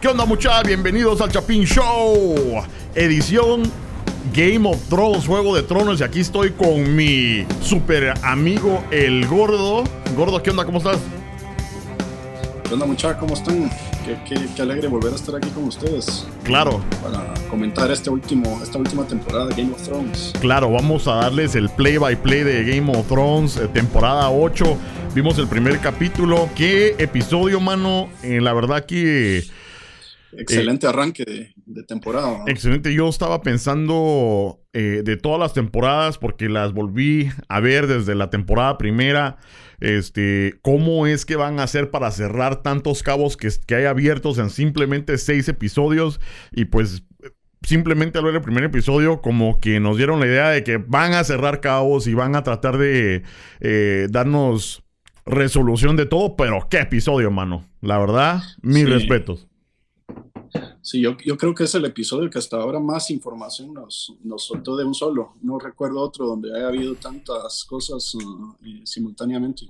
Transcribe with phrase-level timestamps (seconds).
[0.00, 0.62] ¿Qué onda muchachos?
[0.68, 2.62] Bienvenidos al Chapín Show.
[2.94, 3.64] Edición
[4.32, 5.98] Game of Thrones, Juego de Tronos.
[5.98, 9.82] Y aquí estoy con mi super amigo el Gordo.
[10.16, 10.64] Gordo, ¿qué onda?
[10.64, 10.98] ¿Cómo estás?
[12.62, 13.16] ¿Qué onda muchachos?
[13.18, 13.68] ¿Cómo están?
[14.24, 16.28] Qué, alegre volver a estar aquí con ustedes.
[16.44, 16.80] Claro.
[17.02, 20.32] Para comentar este último, esta última temporada de Game of Thrones.
[20.40, 24.78] Claro, vamos a darles el play by play de Game of Thrones, eh, temporada 8.
[25.16, 26.48] Vimos el primer capítulo.
[26.54, 28.10] Qué episodio, mano.
[28.22, 29.44] Eh, la verdad que
[30.32, 31.24] Excelente arranque
[31.64, 32.44] de, temporada.
[32.46, 32.92] Excelente.
[32.92, 38.30] Yo estaba pensando eh, de todas las temporadas, porque las volví a ver desde la
[38.30, 39.38] temporada primera.
[39.80, 44.38] Este, cómo es que van a hacer para cerrar tantos cabos que, que hay abiertos
[44.38, 46.20] en simplemente seis episodios.
[46.52, 47.04] Y pues
[47.62, 51.14] simplemente al ver el primer episodio, como que nos dieron la idea de que van
[51.14, 53.22] a cerrar cabos y van a tratar de
[53.60, 54.84] eh, darnos
[55.26, 56.36] resolución de todo.
[56.36, 57.64] Pero qué episodio, mano.
[57.80, 59.47] La verdad, mis respetos.
[60.88, 64.46] Sí, yo, yo, creo que es el episodio que hasta ahora más información nos, nos
[64.46, 65.34] soltó de un solo.
[65.42, 69.66] No recuerdo otro donde haya habido tantas cosas uh, simultáneamente.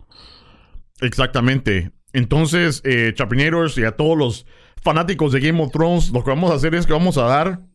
[1.00, 1.90] Exactamente.
[2.12, 4.46] Entonces, eh, Chapineros y a todos los
[4.80, 7.66] fanáticos de Game of Thrones, lo que vamos a hacer es que vamos a dar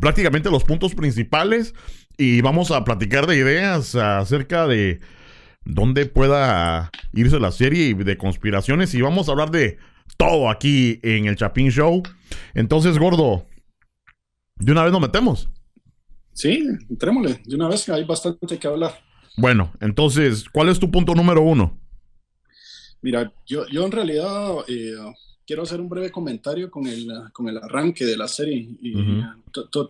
[0.00, 1.76] prácticamente los puntos principales
[2.18, 4.98] y vamos a platicar de ideas acerca de
[5.64, 9.78] dónde pueda irse la serie de conspiraciones y vamos a hablar de
[10.16, 12.02] todo aquí en el Chapín Show.
[12.54, 13.46] Entonces, gordo,
[14.56, 15.48] de una vez nos metemos.
[16.32, 17.40] Sí, entrémosle.
[17.44, 18.92] De una vez hay bastante que hablar.
[19.36, 21.78] Bueno, entonces, ¿cuál es tu punto número uno?
[23.02, 24.94] Mira, yo, yo en realidad eh,
[25.46, 28.94] quiero hacer un breve comentario con el, con el arranque de la serie y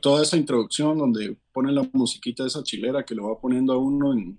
[0.00, 3.78] toda esa introducción donde ponen la musiquita de esa chilera que lo va poniendo a
[3.78, 4.38] uno en,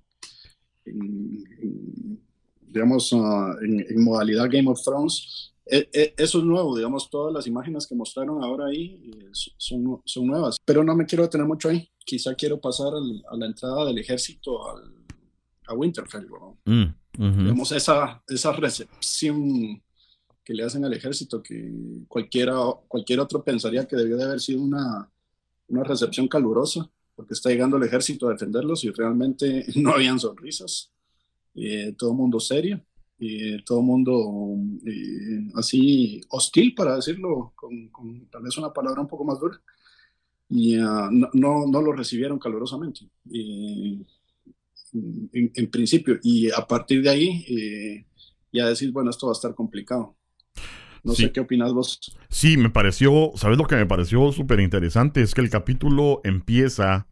[2.67, 5.53] digamos, ah, en, modalidad Game of Thrones.
[5.65, 10.01] E, e, eso es nuevo, digamos, todas las imágenes que mostraron ahora ahí eh, son,
[10.05, 11.89] son nuevas, pero no me quiero detener mucho ahí.
[12.05, 14.93] Quizá quiero pasar a la entrada del ejército al,
[15.67, 16.27] a Winterfell,
[16.65, 16.85] mm,
[17.17, 19.81] Digamos, esa, esa recepción
[20.43, 21.71] que le hacen al ejército, que
[22.07, 22.55] cualquiera,
[22.87, 25.09] cualquier otro pensaría que debió de haber sido una,
[25.69, 30.91] una recepción calurosa, porque está llegando el ejército a defenderlos y realmente no habían sonrisas,
[31.55, 32.85] eh, todo mundo serio
[33.19, 39.07] eh, todo el mundo eh, así hostil, para decirlo con, tal vez una palabra un
[39.07, 39.61] poco más dura,
[40.49, 43.01] y ah, no, no, lo recibieron calurosamente.
[45.33, 48.05] en, principio, y a partir de ahí eh,
[48.51, 50.15] ya decís, bueno, esto va a estar complicado.
[51.03, 51.99] No sé qué opinas vos.
[52.29, 55.21] Sí, me pareció, ¿sabes lo que me pareció súper interesante?
[55.21, 57.07] Es que el capítulo empieza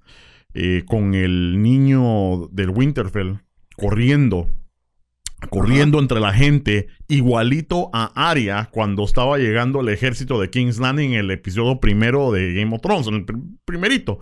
[0.55, 3.37] eh, con el niño del Winterfell
[3.77, 4.49] corriendo
[5.49, 11.13] corriendo entre la gente, igualito a Arya cuando estaba llegando el ejército de King's Landing
[11.13, 13.25] en el episodio primero de Game of Thrones, en el
[13.65, 14.19] primerito.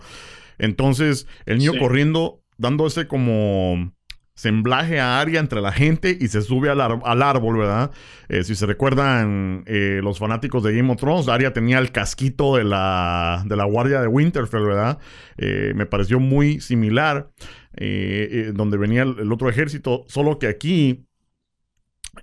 [0.58, 3.92] Entonces, el niño corriendo, dando ese como
[4.34, 7.90] semblaje a Arya entre la gente y se sube al, árbol, ¿verdad?
[8.28, 12.56] Eh, si se recuerdan eh, los fanáticos de Game of Thrones, Arya tenía el casquito
[12.56, 14.98] de la, de la guardia de Winterfell, ¿verdad?
[15.36, 17.30] Eh, me pareció muy similar,
[17.72, 21.06] donde venía el, otro ejército, solo que aquí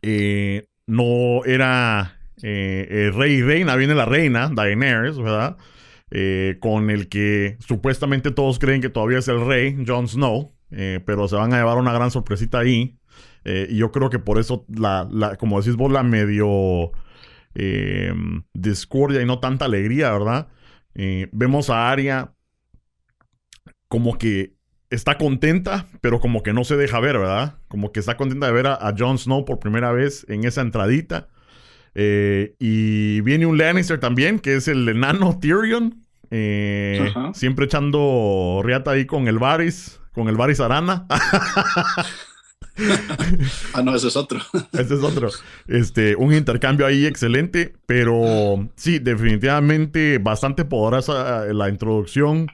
[0.02, 5.58] eh, no era eh, rey y reina, viene la reina, Daenerys, ¿verdad?
[6.12, 11.28] Eh, con el que supuestamente todos creen que todavía es el rey, Jon Snow, pero
[11.28, 13.00] se van a llevar una gran sorpresita ahí.
[13.46, 16.92] y yo creo que por eso, la, la, como decís vos, la medio
[18.54, 20.48] discordia y no tanta alegría, ¿verdad?
[21.32, 22.34] vemos a Arya
[23.88, 24.59] como que
[24.90, 27.56] está contenta, pero como que no se deja ver, ¿verdad?
[27.68, 31.28] Como que está contenta de ver a, Jon Snow por primera vez en esa entradita.
[31.96, 36.06] Eh, y viene un Lannister también, que es el enano Tyrion.
[36.32, 41.06] Eh, siempre echando riata ahí con el Varys, con el Varys Arana.
[43.74, 44.40] ah, no, ese es otro.
[44.74, 45.30] ese es otro.
[45.68, 52.48] Este, un intercambio ahí excelente, pero sí, definitivamente bastante poderosa la introducción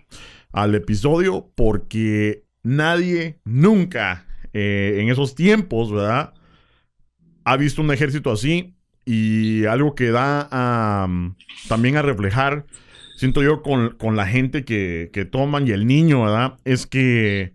[0.56, 6.34] al episodio porque nadie nunca eh, en esos tiempos, ¿verdad?
[7.44, 8.74] Ha visto un ejército así
[9.04, 11.08] y algo que da
[11.68, 12.66] también a reflejar,
[13.18, 16.58] siento yo, con, la gente que, toman y el niño, ¿verdad?
[16.64, 17.54] Es que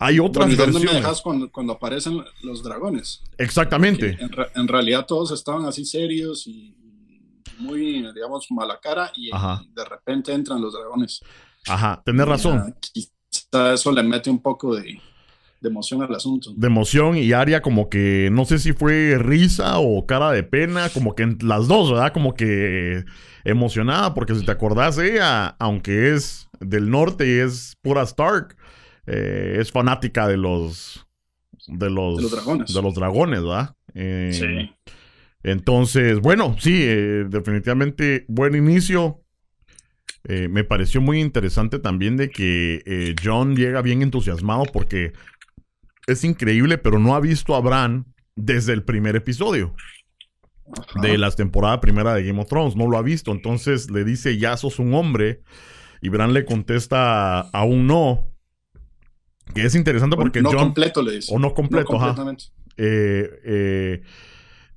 [0.00, 3.22] hay otras bueno, ¿y dónde me dejas cuando, aparecen los dragones?
[3.38, 4.18] Exactamente.
[4.56, 6.74] En, realidad todos estaban así serios y
[7.58, 11.22] muy, digamos, mala cara y de repente entran los dragones.
[11.68, 12.74] Ajá, tenés razón.
[12.80, 15.00] quizá eso le mete un poco de,
[15.62, 16.52] emoción al asunto.
[16.56, 20.88] De emoción y Aria como que no sé si fue risa o cara de pena,
[20.90, 22.12] como que las dos, ¿verdad?
[22.12, 23.04] Como que
[23.44, 28.56] emocionada, porque si te acordás, ella, aunque es del norte y es pura Stark,
[29.06, 31.06] eh, es fanática de los
[31.66, 32.74] de los, De los dragones.
[32.74, 33.74] de los dragones, ¿verdad?
[33.94, 34.90] Eh, Sí.
[35.42, 39.19] Entonces, bueno, sí, eh, definitivamente buen inicio.
[40.24, 45.12] Eh, me pareció muy interesante también de que eh, John llega bien entusiasmado porque
[46.06, 48.06] es increíble, pero no ha visto a Bran
[48.36, 49.74] desde el primer episodio
[50.76, 51.00] Ajá.
[51.00, 52.76] de la temporada primera de Game of Thrones.
[52.76, 53.32] No lo ha visto.
[53.32, 55.42] Entonces le dice, ya sos un hombre.
[56.02, 58.26] Y Bran le contesta aún no.
[59.54, 60.58] Que es interesante porque no John...
[60.58, 61.34] completo le dice.
[61.34, 62.14] O no completo, ajá.
[62.14, 62.44] completamente.
[62.76, 64.02] Eh, eh,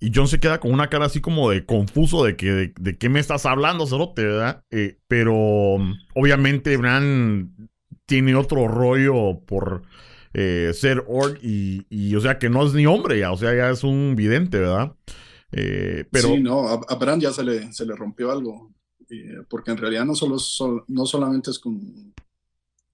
[0.04, 3.10] y John se queda con una cara así como de confuso de que de, qué
[3.10, 4.64] me estás hablando, Cerote, ¿verdad?
[4.72, 5.34] Eh, pero
[5.80, 7.70] mm, obviamente Bran
[8.06, 9.84] tiene otro rollo por
[10.34, 13.70] eh, ser orc y, o sea que no es ni hombre ya, o sea, ya
[13.70, 14.94] es un vidente, ¿verdad?
[15.52, 18.74] Eh, pero Sí, no, a, a Bran ya se le, se le rompió algo.
[19.50, 22.14] porque en realidad no, solo, sol- no solamente es con,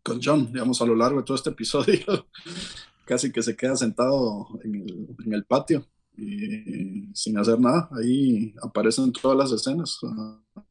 [0.04, 2.28] con John, digamos, a lo largo de todo este episodio,
[3.06, 5.86] casi que se queda sentado en el patio
[6.22, 7.90] y sin hacer nada.
[7.92, 10.00] Ahí aparecen todas las escenas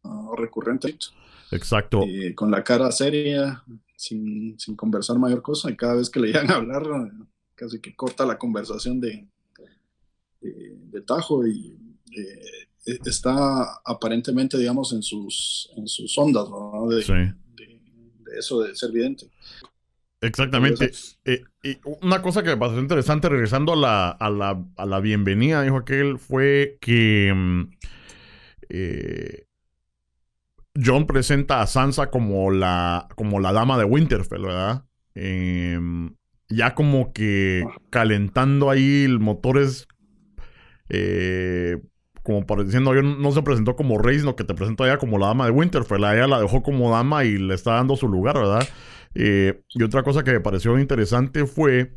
[0.04, 1.12] ah, recurrentes,
[1.50, 3.62] exacto, eh, con la cara seria,
[3.96, 7.24] sin, sin conversar mayor cosa, y cada vez que le llegan a hablar, eh,
[7.54, 9.26] casi que corta la conversación de,
[10.40, 11.76] de, de tajo y
[12.16, 12.40] eh,
[12.86, 16.86] e- está aparentemente, digamos, en sus, en sus ondas, ¿no?
[16.88, 17.80] de, sí, de-
[18.24, 19.30] de eso de ser vidente.
[20.20, 20.90] Exactamente.
[21.24, 25.00] Eh, y una cosa que me pareció interesante, regresando a la, a la, a la
[25.00, 27.62] bienvenida, dijo aquel, fue que mm,
[28.68, 29.46] eh,
[30.82, 34.84] John presenta a Sansa como la, como la dama de Winterfell, ¿verdad?
[35.14, 36.14] Em,
[36.48, 39.88] ya como que calentando ahí el motores,
[40.88, 41.78] eh,
[42.22, 44.98] como para diciendo, yo no se presentó como rey, sino que te presentó a ella
[44.98, 46.04] como la dama de Winterfell.
[46.04, 48.68] A ella la dejó como dama y le está dando su lugar, ¿verdad?
[49.14, 51.93] Eh, y otra cosa que me pareció interesante fue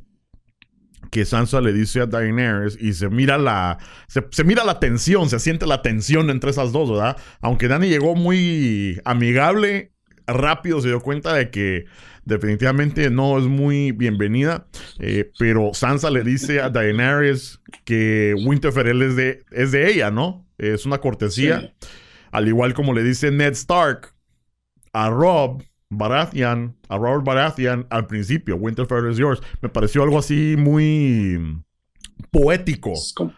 [1.10, 3.78] que Sansa le dice a Daenerys y se mira la
[4.08, 7.18] se, se mira la tensión, se siente la tensión entre esas dos, ¿verdad?
[7.42, 9.94] Aunque Dani llegó muy amigable,
[10.28, 11.86] rápido se dio cuenta de que
[12.25, 14.68] definitivamente no es muy bienvenida,
[15.00, 20.48] eh, pero Sansa le dice a Daenerys que Winterfell es de, es de ella, ¿no?
[20.57, 21.60] Es una cortesía.
[21.80, 21.88] Sí.
[22.31, 24.14] Al igual como le dice Ned Stark
[24.94, 29.42] a Rob Baratheon, a Robert Baratheon al principio, Winterfell is yours.
[29.62, 31.64] Me pareció algo así muy
[32.32, 32.94] poético.
[32.94, 33.34] Es como,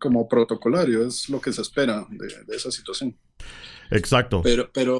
[0.00, 3.14] como protocolario, es lo que se espera de, de esa situación.
[3.90, 4.40] Exacto.
[4.42, 4.98] Pero, pero,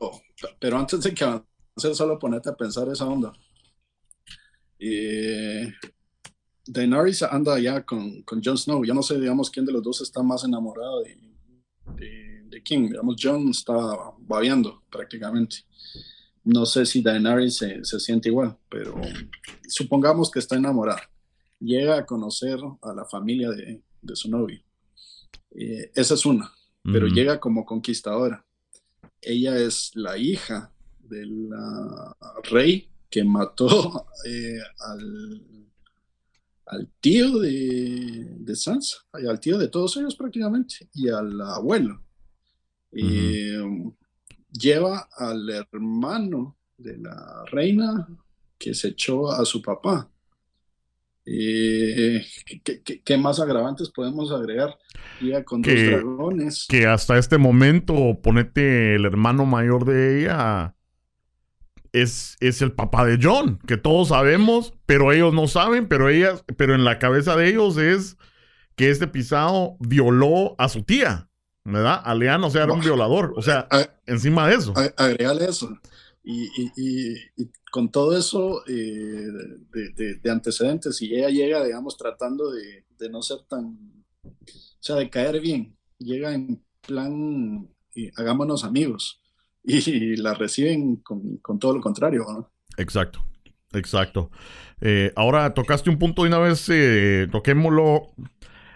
[0.61, 3.33] pero antes de que avance, solo ponerte a pensar esa onda.
[4.79, 5.73] Eh,
[6.67, 8.85] Daenerys anda ya con, con Jon Snow.
[8.85, 11.17] Yo no sé, digamos, quién de los dos está más enamorado de,
[11.97, 12.89] de, de quién.
[12.89, 13.73] Digamos, Jon está
[14.19, 15.65] babeando prácticamente.
[16.45, 19.01] No sé si Daenerys se, se siente igual, pero
[19.69, 21.03] supongamos que está enamorada.
[21.61, 24.61] Llega a conocer a la familia de, de su novio.
[25.53, 26.51] Eh, esa es una,
[26.83, 28.45] pero llega como conquistadora.
[29.21, 31.51] Ella es la hija del
[32.51, 35.43] rey que mató eh, al,
[36.67, 42.03] al tío de, de Sansa, y al tío de todos ellos prácticamente, y al abuelo.
[42.91, 43.59] Eh,
[44.53, 48.07] Lleva al hermano de la reina
[48.59, 50.09] que se echó a su papá.
[51.25, 52.25] Eh,
[52.65, 54.77] ¿qué, qué- qué más agravantes podemos agregar?
[55.21, 56.67] Llega con dos dragones.
[56.69, 60.75] Que hasta este momento, ponete el hermano mayor de ella.
[61.93, 66.43] Es, es el papá de John, que todos sabemos, pero ellos no saben, pero ellas,
[66.57, 68.17] pero en la cabeza de ellos es
[68.77, 71.29] que este pisado violó a su tía,
[71.65, 72.01] ¿verdad?
[72.05, 73.35] Aleano, o sea, era un violador.
[73.37, 74.75] O sea, A- encima de eso.
[74.97, 75.71] agregarle eso.
[76.25, 81.65] Y, y- y- y con todo eso eh, de, de- de antecedentes, y ella llega,
[81.65, 83.77] digamos, tratando de, de no ser tan,
[84.25, 84.31] o
[84.81, 89.21] sea, de caer bien, llega en plan, eh, hagámonos amigos,
[89.65, 92.53] y, la reciben con, con todo lo contrario, ¿no?
[92.77, 93.25] Exacto,
[93.73, 94.31] exacto.
[94.81, 98.13] Eh, ahora tocaste un punto de una vez, eh, toquémoslo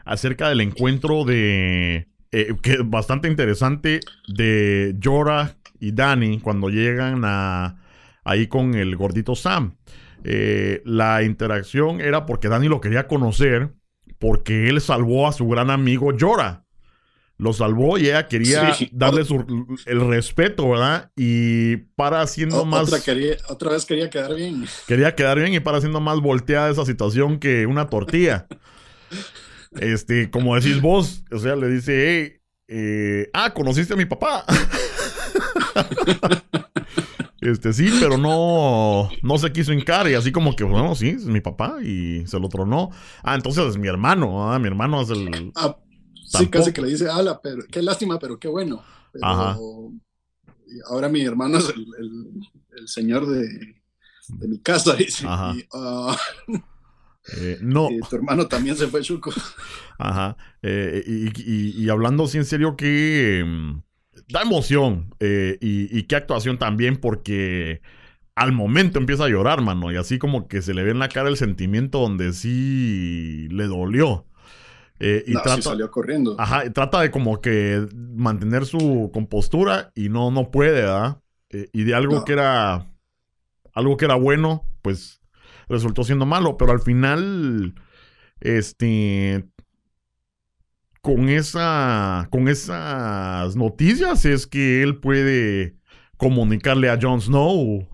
[0.05, 7.23] acerca del encuentro de, eh, que es bastante interesante, de Jorah y Dani cuando llegan
[7.25, 7.83] a,
[8.25, 9.77] ahí con el gordito Sam.
[10.25, 13.75] Eh, la interacción era porque Dani lo quería conocer
[14.19, 16.65] porque él salvó a su gran amigo Jorah.
[17.39, 19.25] lo salvó y ella quería darle
[19.85, 21.13] el respeto, ¿verdad?
[21.17, 22.93] Y para haciendo más...
[23.49, 24.65] otra vez quería quedar bien.
[24.89, 28.47] Quería quedar bien y para haciendo más volteada esa situación que una tortilla.
[29.81, 34.45] este, como decís vos, o sea, le dice, hey, eh, ah, conociste a mi papá.
[37.39, 41.27] Este, sí, pero no, no se quiso hincar y así como que, bueno, sí, es
[41.27, 42.91] mi papá y se lo tronó.
[43.23, 45.53] Ah, entonces es mi hermano, ah, mi hermano es el...
[45.55, 45.77] Ah,
[46.27, 48.83] sí, casi que le dice, ala, pero qué lástima, pero qué bueno.
[49.23, 49.57] Ajá.
[50.89, 53.77] ahora mi hermano es el, señor de,
[54.49, 55.25] mi casa, dice.
[55.27, 55.55] Ajá.
[55.57, 56.17] Y, ah,
[57.39, 57.91] eh, no.
[57.91, 59.33] Y tu hermano también se fue chuco.
[59.99, 60.37] Ajá.
[60.63, 63.81] Eh, y, y, hablando así en serio que mm,
[64.29, 67.81] da emoción eh, y, qué actuación también porque
[68.35, 71.09] al momento empieza a llorar, mano, y así como que se le ve en la
[71.09, 74.27] cara el sentimiento donde sí le dolió.
[74.99, 76.37] Eh, y trata, salió corriendo.
[76.39, 81.21] Ajá, trata de como que mantener su compostura y no, no puede, ¿verdad?
[81.51, 82.91] Eh, y de algo que era
[83.73, 85.21] algo que era bueno, pues
[85.69, 87.75] resultó siendo malo, pero al final,
[88.41, 89.45] este,
[91.01, 95.77] con, esa, con esas noticias es que él puede
[96.17, 97.89] comunicarle a Jon Snow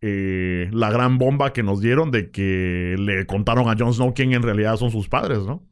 [0.00, 4.32] eh, la gran bomba que nos dieron de que le contaron a Jon Snow quién
[4.32, 5.62] en realidad son sus padres, ¿no?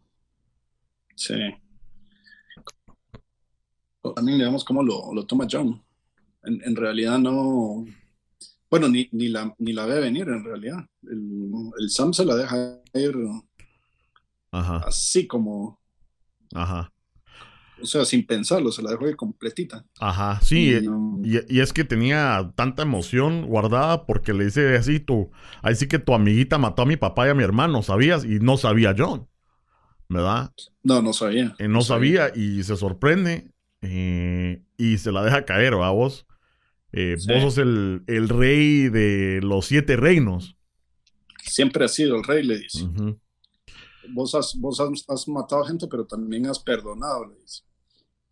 [1.16, 1.34] Sí.
[4.14, 5.82] También digamos cómo lo, lo toma Jon.
[6.42, 7.84] En, realidad no.
[8.70, 10.86] Bueno, ni, ni, la, ni la ve venir en realidad.
[11.02, 13.14] El, el Sam se la deja ir
[14.52, 15.80] así como,
[16.54, 16.92] Ajá.
[17.82, 19.84] O sea, sin pensarlo, se la dejó ir completita.
[19.98, 20.78] Ajá, sí,
[21.22, 25.30] y, es que tenía tanta emoción guardada porque le dice así, tú,
[25.62, 28.24] ahí sí que tu amiguita mató a mi papá y a mi hermano, ¿sabías?
[28.24, 29.28] Y no sabía John,
[30.08, 30.52] ¿verdad?
[30.82, 31.54] No, no sabía.
[31.58, 32.30] Eh, no, sabía.
[32.34, 33.50] y se sorprende
[33.80, 36.26] eh, y se la deja caer, ¿va vos?
[36.92, 40.56] Eh, vos sos el, rey de los siete reinos.
[41.44, 42.88] Siempre ha sido el rey, le dice
[44.12, 47.62] vos, has, vos has, matado gente, pero también has perdonado, le dice.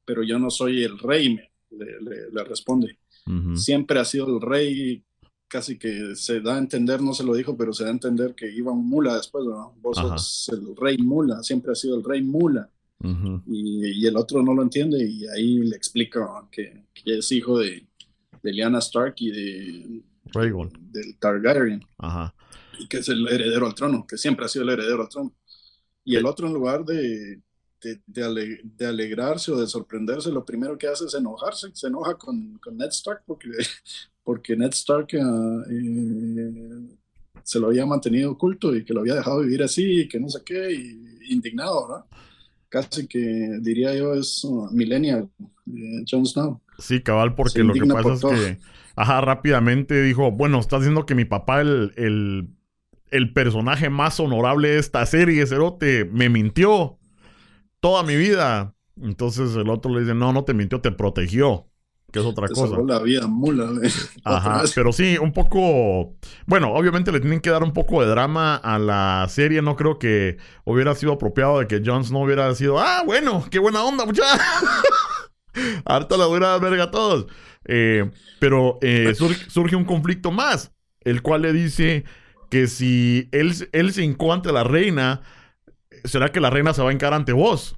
[0.05, 1.39] Pero yo no soy el rey,
[1.71, 2.99] le, le, responde.
[3.57, 5.05] Siempre ha sido el rey,
[5.49, 8.35] casi que se da a entender, no se lo dijo, pero se da a entender
[8.35, 9.75] que iba un mula después, ¿no?
[9.83, 12.71] Vos sos el rey mula, siempre ha sido el rey mula.
[13.47, 17.59] y, y, el otro no lo entiende y ahí le explica que, que es hijo
[17.59, 17.87] de,
[18.49, 20.03] de Lyanna Stark y de,
[20.91, 21.85] del Targaryen.
[22.79, 25.35] Y que es el heredero al trono, que siempre ha sido el heredero al trono.
[26.05, 27.41] Y el otro, en lugar de,
[28.07, 31.69] de, alegrarse o de sorprenderse, lo primero que hace es enojarse.
[31.75, 33.49] Se enoja con, con Ned Stark porque,
[34.25, 36.97] porque Ned Stark ah, eh,
[37.43, 40.29] se lo había mantenido oculto y que lo había dejado vivir así y que no
[40.29, 42.05] sé qué, y, indignado, ¿verdad?
[42.71, 45.29] Casi que diría yo es uh, millennial,
[45.67, 46.61] eh, Jon Snow.
[46.79, 48.59] Sí, cabal, porque lo que pasa es que,
[48.97, 52.49] ajá, rápidamente dijo, bueno, está diciendo que mi papá, el, el
[53.11, 56.99] el personaje más honorable de esta serie, Cerote, me mintió
[57.81, 58.75] toda mi vida.
[59.01, 61.67] Entonces el otro le dice, no, no te mintió, te protegió.
[62.11, 62.69] Que es otra cosa.
[62.69, 63.69] Salvó la vida, mula.
[64.25, 66.17] Ajá, pero sí, un poco.
[66.47, 69.61] Bueno, obviamente le tienen que dar un poco de drama a la serie.
[69.61, 73.59] No creo que hubiera sido apropiado de que Jones no hubiera sido, ah, bueno, qué
[73.59, 74.41] buena onda, muchacha.
[75.85, 77.27] Harta la dura verga a todos.
[77.65, 82.05] Eh, pero eh, surge un conflicto más, el cual le dice
[82.51, 85.23] que si él, él se hincó ante la reina,
[86.05, 87.77] será que la reina se va a hincar ante vos.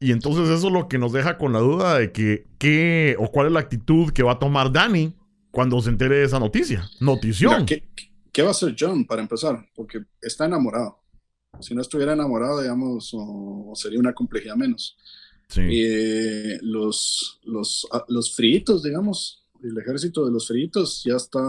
[0.00, 3.30] Y entonces eso es lo que nos deja con la duda de que qué o
[3.30, 5.14] cuál es la actitud que va a tomar Danny
[5.50, 6.88] cuando se entere de esa noticia.
[7.00, 7.64] Notición.
[7.64, 7.88] ¿qué,
[8.32, 9.66] ¿qué, va a hacer John para empezar?
[9.74, 11.00] Porque está enamorado.
[11.60, 13.16] Si no estuviera enamorado, digamos,
[13.74, 14.98] sería una complejidad menos.
[15.48, 15.62] Sí.
[15.62, 21.40] Eh, los, los, ah, los fritos, digamos, el ejército de los fritos ya está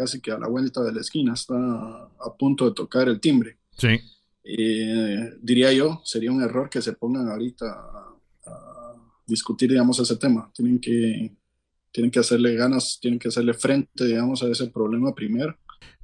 [0.00, 3.58] casi que a la vuelta de la esquina, está a punto de tocar el timbre.
[3.76, 4.00] Sí.
[4.42, 8.06] Eh, diría yo, sería un error que se pongan ahorita a,
[9.26, 10.50] discutir, digamos, ese tema.
[10.54, 11.32] Tienen que,
[11.92, 15.54] tienen que hacerle ganas, tienen que hacerle frente, digamos, a ese problema primero.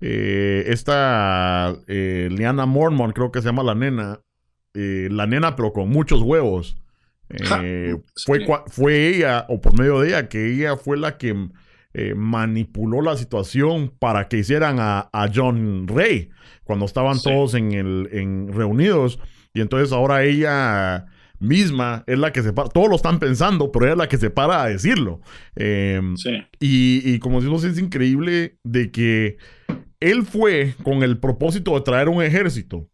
[0.01, 4.21] Eh, esta eh, Liana Mormon, creo que se llama la nena,
[4.75, 6.77] la nena pero con muchos huevos.
[8.25, 11.35] Fue, fue ella, o por medio de ella, que ella fue la que
[11.99, 16.29] eh, manipuló la situación para que hicieran a, John Rey
[16.63, 19.19] cuando estaban todos en el, en reunidos.
[19.55, 21.07] Y entonces ahora ella
[21.39, 22.69] misma es la que se para.
[22.69, 25.23] Todos lo están pensando, pero ella es la que se para a decirlo.
[25.55, 26.15] Em,
[26.61, 29.39] y, como decimos, es increíble de que
[29.99, 32.91] él fue con el propósito de traer un ejército.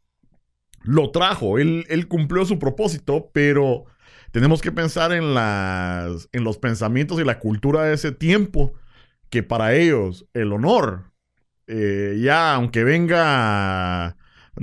[0.84, 3.86] Lo trajo, él, él cumplió su propósito, pero
[4.32, 8.72] tenemos que pensar en, las, en los pensamientos y la cultura de ese tiempo,
[9.30, 11.12] que para ellos el honor,
[11.66, 14.16] eh, ya aunque venga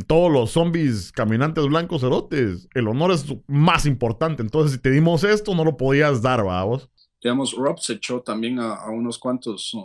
[0.08, 4.42] todos los zombies caminantes blancos cerotes, el honor es más importante.
[4.42, 6.90] Entonces, si te dimos esto, no lo podías dar, vamos.
[7.22, 9.76] Digamos, Rob se echó también a, unos cuantos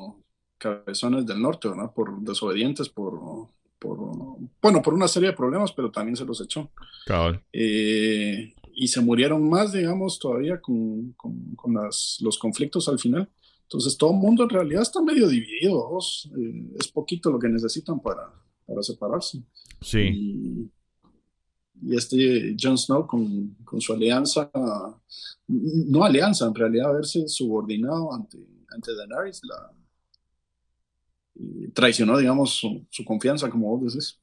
[0.58, 1.92] cabezones del norte, ¿no?
[1.92, 3.48] Por desobedientes, por,
[3.78, 3.98] por,
[4.62, 6.70] bueno, por una serie de problemas, pero también se los echó.
[7.52, 13.28] Eh, y se murieron más, digamos, todavía con, con, con las, los conflictos al final.
[13.62, 15.98] Entonces, todo el mundo en realidad está medio dividido.
[16.36, 18.32] Eh, es poquito lo que necesitan para,
[18.66, 19.42] para separarse.
[19.80, 20.00] Sí.
[20.00, 20.70] Y,
[21.90, 24.50] este Jon Snow con, con, su alianza,
[25.46, 28.38] no alianza, en realidad haberse subordinado ante,
[28.70, 29.70] ante Daenerys, la,
[31.72, 34.18] traicionó, digamos, su, confianza, como vos decís.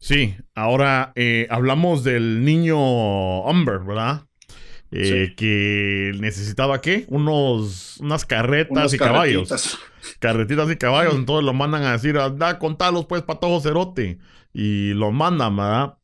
[0.00, 4.28] Sí, ahora eh, hablamos del niño Umber, ¿verdad?
[4.90, 7.04] Eh, que necesitaba qué?
[7.08, 9.78] Unos, unas carretas y caballos.
[10.18, 14.18] Carretitas y caballos, entonces lo mandan a decir, anda, contalos pues, patojo cerote.
[14.54, 15.94] Y lo mandan, ¿verdad?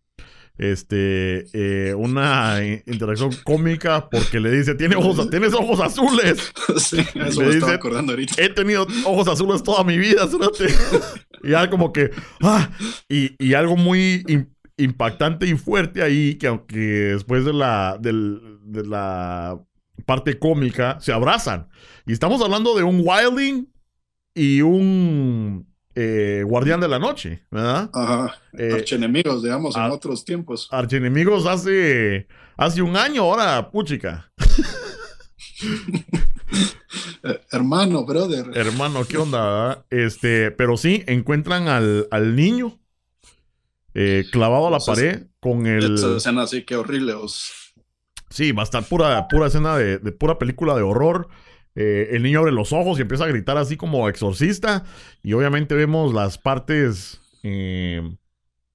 [0.56, 6.52] Este, eh, una interacción cómica porque le dice, ¿Tiene ojos, tienes ojos azules.
[6.78, 8.34] Sí, eso me dice, acordando ahorita.
[8.42, 10.66] He tenido ojos azules toda mi vida, cerote.
[11.44, 12.10] y algo como que,
[12.42, 12.70] ah,
[13.08, 14.24] y, y algo muy
[14.76, 19.60] impactante y fuerte ahí, que aunque después de la, de la
[20.06, 21.68] parte cómica, se abrazan.
[22.06, 23.66] Y estamos hablando de un Wilding
[24.34, 27.90] y un eh, Guardián de la Noche, ¿verdad?
[27.92, 28.34] Ajá.
[28.58, 30.68] Eh, archenemigos, digamos, en otros tiempos.
[30.70, 34.30] Archenemigos hace, hace un año, ahora, puchica.
[37.22, 38.50] Eh, hermano, brother.
[38.54, 39.86] Hermano, ¿qué onda?
[39.88, 42.78] Este, pero sí, encuentran al, al niño
[43.94, 45.94] eh, clavado a la pared con el.
[45.94, 47.14] Esa escena así, que horrible.
[48.28, 51.28] Sí, va a estar pura, pura escena de, pura película de horror.
[51.76, 54.84] Eh, el niño abre los ojos y empieza a gritar así como exorcista.
[55.22, 58.02] Y obviamente vemos las partes eh,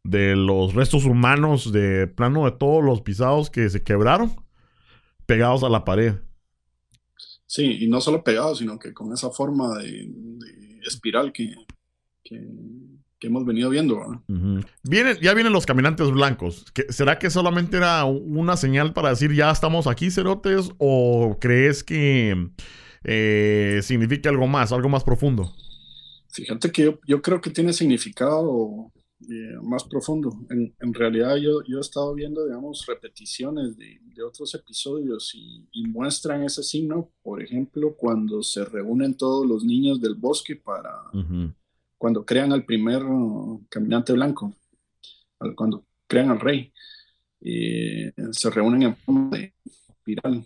[0.06, 4.34] de los restos humanos de plano de todos los pisados que se quebraron,
[5.26, 6.16] pegados a la pared.
[7.50, 10.08] Sí, y no solo pegados, sino que con esa forma de,
[10.86, 11.56] espiral que,
[13.20, 14.24] que hemos venido viendo.
[14.84, 16.66] Vienen, ya vienen los caminantes blancos.
[16.90, 20.72] ¿Será que solamente era una señal para decir ya estamos aquí, Cerotes?
[20.78, 22.50] ¿O crees que
[23.04, 25.54] eh, significa algo más, algo más profundo?
[26.30, 28.92] Fíjate que yo, creo que tiene significado
[29.28, 30.32] eh, más profundo.
[30.50, 36.62] En, realidad yo, yo, he estado viendo, digamos, repeticiones de, otros episodios y, muestran ese
[36.62, 40.94] signo, por ejemplo, cuando se reúnen todos los niños del bosque para
[41.98, 43.02] cuando crean al primer
[43.70, 44.54] caminante blanco,
[45.56, 46.72] cuando crean al rey,
[47.42, 50.46] y se reúnen en forma de espiral.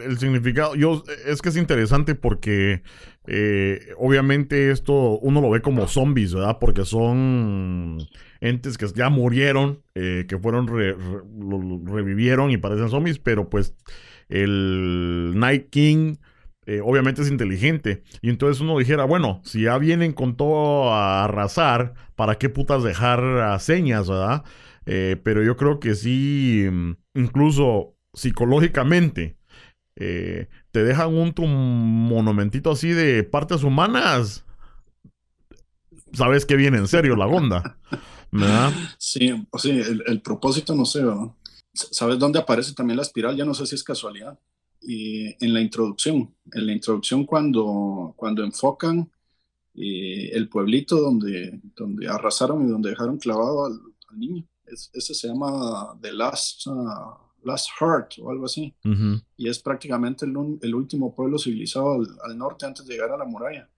[0.00, 2.82] El significado, yo, es que es interesante porque
[3.26, 6.58] eh, obviamente esto uno lo ve como zombies, ¿verdad?
[6.60, 7.98] Porque son
[8.40, 10.66] entes que ya murieron, eh, que fueron,
[11.86, 13.74] revivieron y parecen zombies, pero pues
[14.28, 16.16] el Night King
[16.66, 18.02] eh, obviamente es inteligente.
[18.22, 22.82] Y entonces uno dijera, bueno, si ya vienen con todo a arrasar, ¿para qué putas
[22.82, 24.44] dejar señas, verdad?
[24.84, 26.66] Pero yo creo que sí,
[27.14, 29.36] incluso psicológicamente,
[29.96, 31.32] eh, te dejan un,
[32.08, 34.44] monumentito así de partes humanas.
[36.12, 37.78] Sabes que viene en serio la onda.
[38.98, 41.02] Sí, o el, el propósito no sé.
[41.74, 43.36] ¿Sabes dónde aparece también la espiral?
[43.36, 44.38] Ya no sé si es casualidad
[44.84, 46.34] en la introducción.
[46.52, 49.10] En la introducción cuando, cuando enfocan
[49.74, 53.80] eh, el pueblito donde, donde arrasaron y donde dejaron clavado al,
[54.14, 54.46] niño.
[54.66, 58.74] ese se llama The Last, uh, Last Heart o algo así.
[59.36, 63.24] Y es prácticamente el, el último pueblo civilizado al, norte antes de llegar a la
[63.24, 63.68] muralla.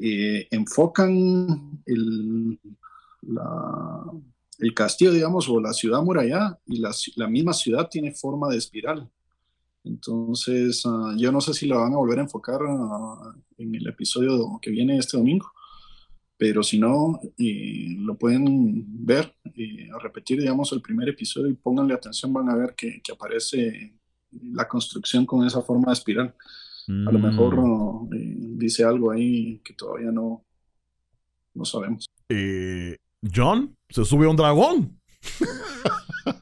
[0.00, 2.58] Eh, enfocan el,
[3.22, 4.04] la,
[4.58, 8.58] el castillo, digamos, o la ciudad muralla y la, la misma ciudad tiene forma de
[8.58, 9.10] espiral.
[9.84, 13.86] Entonces, ah, yo no sé si la van a volver a enfocar ah, en el
[13.88, 15.50] episodio que viene este domingo,
[16.40, 19.36] pero si no, lo pueden ver,
[19.94, 23.94] a repetir, digamos, el primer episodio y pónganle atención, van a ver que, aparece
[24.54, 26.34] la construcción con esa forma de espiral.
[26.88, 28.14] A lo mejor mm.
[28.14, 30.42] eh, dice algo ahí que todavía no,
[31.52, 32.06] no sabemos.
[32.30, 34.98] Eh, John se sube a un dragón.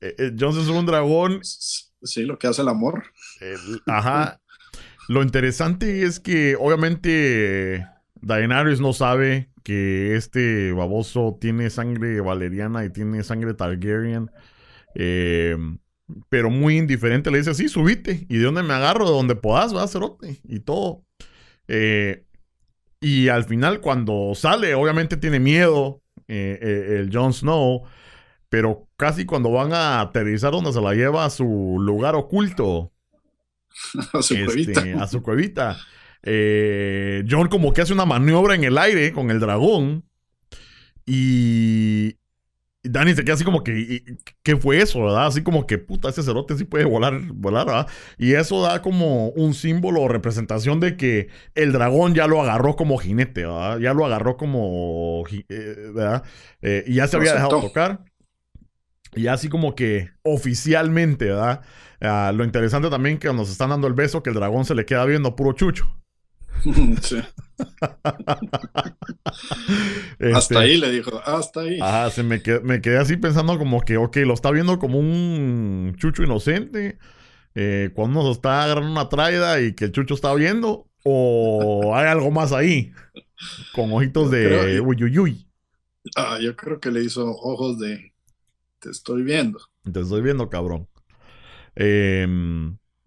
[0.00, 3.04] Eh, John se sube a un dragón Sí, lo que hace el amor.
[3.86, 4.40] ajá.
[5.08, 7.84] Lo interesante es que obviamente
[8.26, 14.30] Daenerys no sabe que este baboso tiene sangre valeriana y tiene sangre Targaryen.
[14.96, 15.56] Eh,
[16.28, 18.26] pero muy indiferente, le dice, sí, subite.
[18.28, 19.04] ¿Y de dónde me agarro?
[19.04, 20.40] De donde podás, va, cerote.
[20.44, 21.04] Y todo.
[21.68, 22.24] Eh,
[23.00, 27.84] y al final, cuando sale, obviamente tiene miedo eh, el Jon Snow.
[28.48, 32.92] Pero casi cuando van a aterrizar donde se la lleva a su lugar oculto.
[34.12, 34.80] a su cuevita.
[34.80, 35.76] Este, a su cuevita.
[36.26, 40.04] John como que hace una maniobra en el aire con el dragón.
[41.06, 42.16] Y,
[42.88, 44.02] Dani se queda así como que,
[44.42, 45.26] ¿qué fue eso, verdad?
[45.26, 47.86] Así como que, puta, ese cerote sí puede volar, volar, ¿verdad?
[48.18, 52.76] Y eso da como un símbolo o representación de que el dragón ya lo agarró
[52.76, 53.78] como jinete, ¿verdad?
[53.78, 56.22] Ya lo agarró como, eh, ¿verdad?
[56.62, 58.04] Eh, y ya se había dejado tocar.
[59.14, 61.62] Y así como que oficialmente, ¿verdad?
[62.00, 64.84] Ah, lo interesante también que nos están dando el beso, que el dragón se le
[64.84, 65.90] queda viendo puro chucho.
[67.02, 67.16] Sí.
[70.34, 71.78] hasta este, ahí le dijo, hasta ahí.
[71.80, 76.22] Ah, se me, quedé, así pensando como que, ok, lo está viendo como un chucho
[76.22, 76.98] inocente.
[77.54, 80.86] Eh, cuando nos está agarrando una traida y que el chucho está viendo.
[81.04, 82.92] O hay algo más ahí.
[83.74, 85.46] Con ojitos de uyuyuy.
[86.14, 88.12] Ah, yo creo que le hizo ojos de
[88.78, 89.58] te estoy viendo.
[89.90, 90.88] Te estoy viendo, cabrón.
[91.74, 92.26] Eh,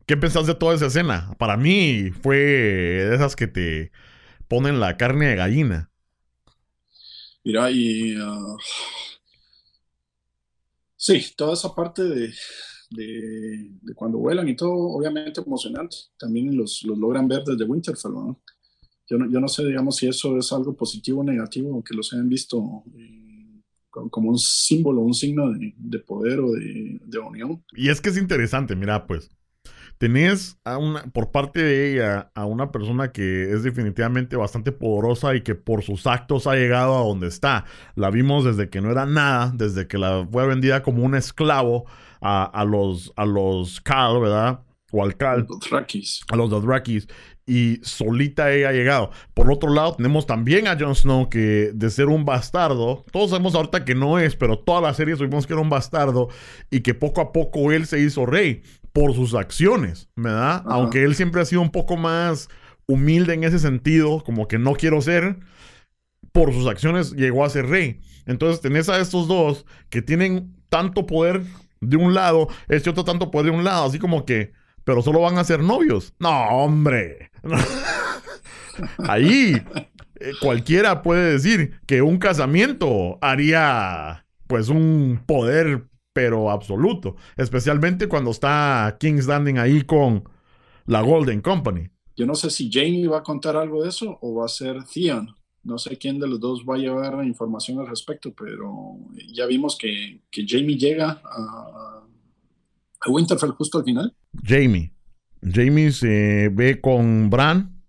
[0.09, 1.35] ¿Qué pensás de toda esa escena?
[1.37, 3.91] Para mí fue de esas que te
[4.47, 5.91] ponen la carne de gallina.
[7.43, 8.17] Mira, y.
[8.17, 8.57] Uh,
[10.95, 12.33] sí, toda esa parte de,
[13.93, 15.95] cuando vuelan y todo, obviamente emocionante.
[16.17, 18.41] También los, logran ver desde Winterfell, ¿no?
[19.07, 19.29] Yo, ¿no?
[19.29, 22.83] yo no sé, digamos, si eso es algo positivo o negativo, que los hayan visto
[22.97, 27.63] eh, como un símbolo, un signo de, poder o de, de unión.
[27.75, 29.29] Y es que es interesante, mira, pues
[29.99, 35.35] tenés a una, por parte de ella a una persona que es definitivamente bastante poderosa
[35.35, 37.65] y que por sus actos ha llegado a donde está.
[37.95, 41.85] La vimos desde que no era nada, desde que la fue vendida como un esclavo
[42.21, 44.61] a, los a los Cal, ¿verdad?
[44.91, 45.45] O al Cal.
[46.31, 47.07] A los Dothrakis.
[47.45, 49.11] Y solita ella ha llegado.
[49.33, 53.55] Por otro lado, tenemos también a Jon Snow que de ser un bastardo, todos sabemos
[53.55, 56.29] ahorita que no es, pero toda la serie supimos que era un bastardo
[56.69, 58.61] y que poco a poco él se hizo rey
[58.93, 60.63] por sus acciones, ¿verdad?
[60.65, 62.49] Aunque él siempre ha sido un poco más
[62.87, 65.37] humilde en ese sentido, como que no quiero ser,
[66.31, 68.01] por sus acciones llegó a ser rey.
[68.25, 71.43] Entonces tenés a estos dos que tienen tanto poder
[71.81, 75.21] de un lado, este otro tanto poder de un lado, así como que, pero solo
[75.21, 76.13] van a ser novios.
[76.19, 77.31] No, hombre.
[79.07, 79.61] Ahí
[80.19, 87.15] eh, cualquiera puede decir que un casamiento haría pues un poder pero absoluto.
[87.37, 90.23] Especialmente cuando está King's Landing ahí con
[90.85, 91.89] la Golden Company.
[92.15, 94.83] Yo no sé si Jamie va a contar algo de eso o va a ser
[94.83, 95.35] Theon.
[95.63, 98.97] No sé quién de los dos va a llevar información al respecto, pero
[99.33, 102.03] ya vimos que, Jamie llega a,
[103.01, 104.15] a, Winterfell justo al final.
[104.43, 104.93] Jamie.
[105.41, 107.81] Jamie se ve con Bran.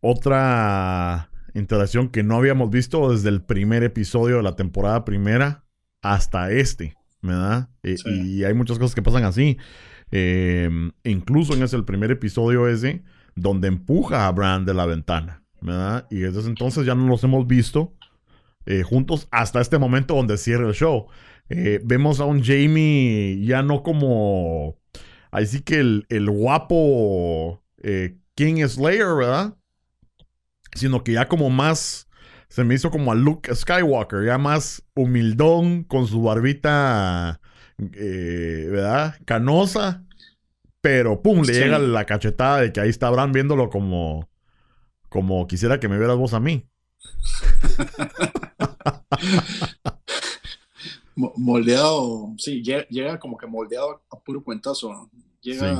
[0.00, 5.63] Otra interacción que no habíamos visto desde el primer episodio de la temporada primera
[6.04, 7.70] hasta este, ¿verdad?
[7.82, 9.56] Eh, y hay muchas cosas que pasan así.
[10.10, 13.02] Em, incluso en ese el primer episodio ese,
[13.34, 16.06] donde empuja a Bran de la ventana, ¿verdad?
[16.10, 17.94] Y desde entonces ya no los hemos visto
[18.66, 21.06] eh, juntos hasta este momento donde cierra el show.
[21.48, 24.78] Eh, vemos a un Jamie ya no como...
[25.30, 27.64] Así que el, el guapo
[28.34, 29.56] King Slayer, ¿verdad?
[30.74, 32.08] Sino que ya como más
[32.54, 37.40] se me hizo como a Luke Skywalker, ya más humildón, con su barbita,
[37.80, 39.16] eh, ¿verdad?
[39.24, 40.04] Canosa.
[40.80, 44.28] Pero, pum, le llega la cachetada de que ahí está Bran viéndolo como,
[45.08, 46.64] como quisiera que me vieras vos a mí.
[51.16, 55.10] moldeado, sí, llega, como que moldeado a puro cuentazo.
[55.40, 55.74] Llega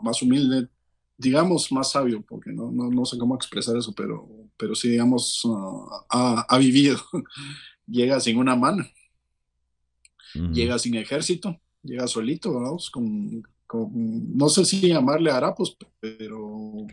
[0.00, 0.68] más humilde,
[1.18, 5.42] digamos, más sabio, porque no, no, sé cómo expresar eso, pero, pero sí, digamos,
[6.10, 6.98] ah, ha, vivido.
[7.86, 8.84] llega sin una mano,
[10.52, 12.52] llega sin ejército, llega solito,
[12.90, 13.42] Con,
[13.96, 16.86] no sé si llamarle harapos, pero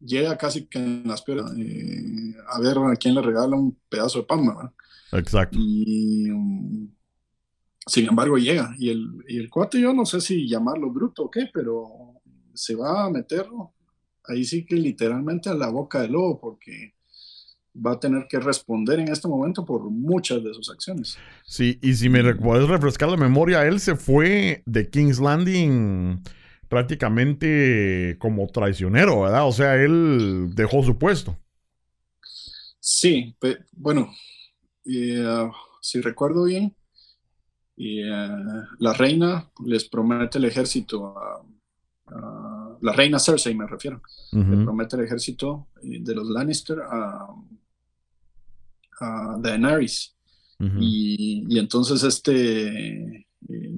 [0.00, 4.20] llega casi que en las piernas eh, a ver a quién le regala un pedazo
[4.20, 4.72] de pan, ¿verdad?
[5.12, 5.58] Exacto.
[5.60, 6.90] Y um,
[7.86, 8.74] sin embargo llega.
[8.78, 12.20] Y el, y el cuate, yo no sé si llamarlo bruto o qué, pero
[12.52, 13.46] se va a meter
[14.26, 16.94] ahí sí que literalmente a la boca del lobo, porque
[17.74, 21.18] va a tener que responder en este momento por muchas de sus acciones.
[21.44, 26.22] Sí, y si me puedes refrescar la memoria, él se fue de King's Landing
[26.68, 29.46] prácticamente como traicionero, ¿verdad?
[29.46, 31.36] O sea, él dejó su puesto.
[32.80, 33.36] Sí,
[33.72, 34.10] bueno,
[34.86, 36.74] uh, si recuerdo bien,
[37.76, 38.04] eh,
[38.78, 41.42] la reina les promete el ejército a,
[42.80, 47.26] la reina Cersei, me refiero, le promete el ejército eh, de los Lannister a,
[49.00, 50.16] a Daenerys.
[50.58, 53.26] y, y, entonces este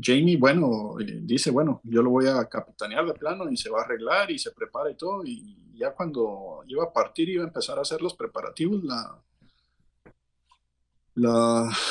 [0.01, 3.85] Jamie, bueno, dice, bueno, yo lo voy a capitanear de plano y se va a
[3.85, 5.25] arreglar y se prepara y todo.
[5.25, 9.21] Y ya cuando iba a partir, iba a empezar a hacer los preparativos, la,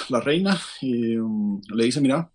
[0.09, 2.31] la, reina y, um, le dice, mira,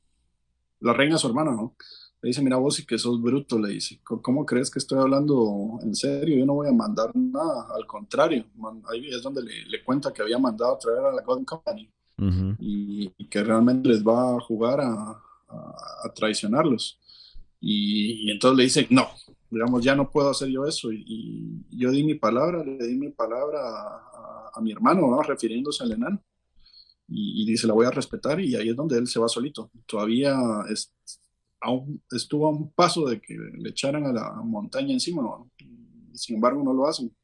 [0.80, 1.74] la reina es su hermana, ¿no?
[2.22, 5.78] Le dice, mira vos y que sos bruto, le dice, ¿cómo crees que estoy hablando
[5.82, 6.36] en serio?
[6.36, 8.44] Yo no voy a mandar nada, al contrario,
[8.92, 11.90] ahí es donde le, cuenta que había mandado a traer a la Golden Company
[12.58, 16.98] y, que realmente les va a jugar a, a, traicionarlos.
[17.60, 19.08] Y, entonces le dice, no,
[19.50, 20.92] digamos, ya no puedo hacer yo eso.
[20.92, 23.60] Y, yo di mi palabra, le di mi palabra
[24.54, 26.22] a, mi hermano, refiriéndose al enano.
[27.08, 29.70] Y, dice, la voy a respetar y ahí es donde él se va solito.
[29.86, 30.36] Todavía
[30.70, 30.92] es,
[31.60, 35.22] aún estuvo a un paso de que le echaran a la montaña encima,
[36.14, 37.14] sin embargo no lo hacen.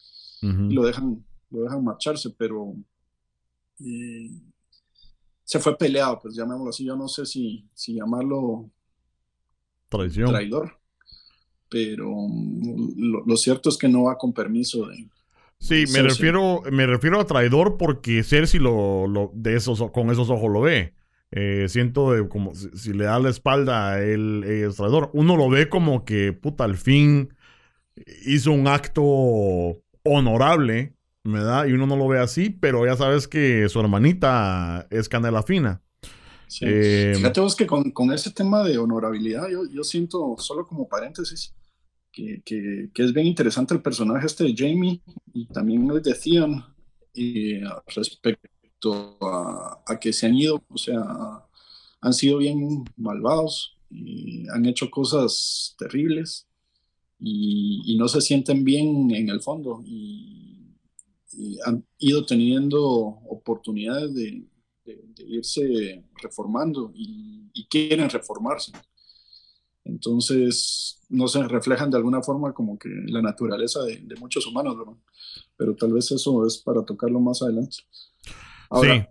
[0.42, 2.76] Y lo dejan, lo dejan marcharse, pero
[3.80, 4.30] eh,
[5.42, 8.70] se fue peleado, pues llamémoslo así, yo no sé si, si llamarlo
[9.88, 10.28] Traición.
[10.28, 10.78] traidor,
[11.68, 15.08] pero mm, lo, cierto es que no va con permiso de...
[15.58, 20.28] Sí, me refiero, me refiero a traidor porque Cersei lo, lo, de esos, con esos
[20.28, 20.94] ojos lo ve.
[21.32, 25.10] Eh, siento como si, le da la espalda a él es traidor.
[25.12, 27.34] Uno lo ve como que, puta, al fin
[28.24, 29.02] hizo un acto
[30.04, 30.96] honorable
[31.32, 31.66] ¿verdad?
[31.66, 35.82] Y uno no lo ve así, pero ya sabes que su hermanita es canela fina.
[36.48, 36.64] Sí.
[36.68, 40.88] Eh, Fíjate vos que con, con, ese tema de honorabilidad, yo, yo siento, solo como
[40.88, 41.54] paréntesis,
[42.12, 45.02] que, que, que, es bien interesante el personaje este de Jamie
[45.34, 46.64] y también el de Theon
[47.12, 47.58] y
[47.94, 48.48] respecto
[48.94, 51.02] a, a, que se han ido, o sea,
[52.00, 56.46] han sido bien malvados y han hecho cosas terribles
[57.18, 59.82] y, y no se sienten bien en el fondo.
[59.84, 60.56] Y,
[61.64, 62.82] han ido teniendo
[63.28, 64.44] oportunidades de,
[65.18, 68.70] irse reformando y, quieren reformarse.
[69.84, 74.76] Entonces, no se reflejan de alguna forma como que la naturaleza de, muchos humanos,
[75.56, 77.78] Pero tal vez eso es para tocarlo más adelante.
[78.70, 79.08] Ahora,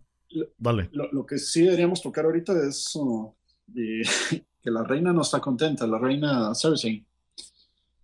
[0.57, 0.89] vale.
[0.91, 3.33] Lo, que sí deberíamos tocar ahorita es uh,
[3.67, 7.05] que la reina no está contenta, la reina Cersei.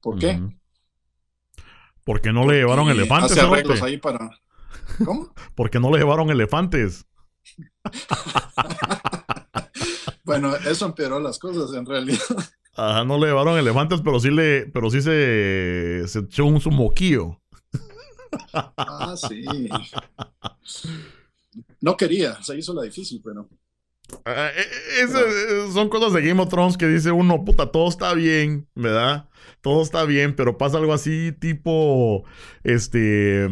[0.02, 0.42] ¿Por qué?
[2.04, 3.38] Porque no le llevaron elefantes.
[3.38, 4.30] Hace ahí para.
[5.06, 5.34] ¿Cómo?
[5.56, 7.06] Porque no le llevaron elefantes.
[10.24, 12.20] bueno, eso empeoró las cosas en realidad.
[12.76, 17.40] Ajá, no le llevaron elefantes, pero sí le, pero sí se, se echó un sumoquillo.
[18.54, 19.46] ah, sí.
[21.80, 23.50] No quería, se hizo la difícil, pero.
[24.26, 24.66] Ah, eh,
[25.00, 29.30] eh, son cosas de Game of Thrones que dice uno, puta, todo está bien, ¿verdad?
[29.62, 32.26] Todo está bien, pero pasa algo así tipo,
[32.64, 33.48] este,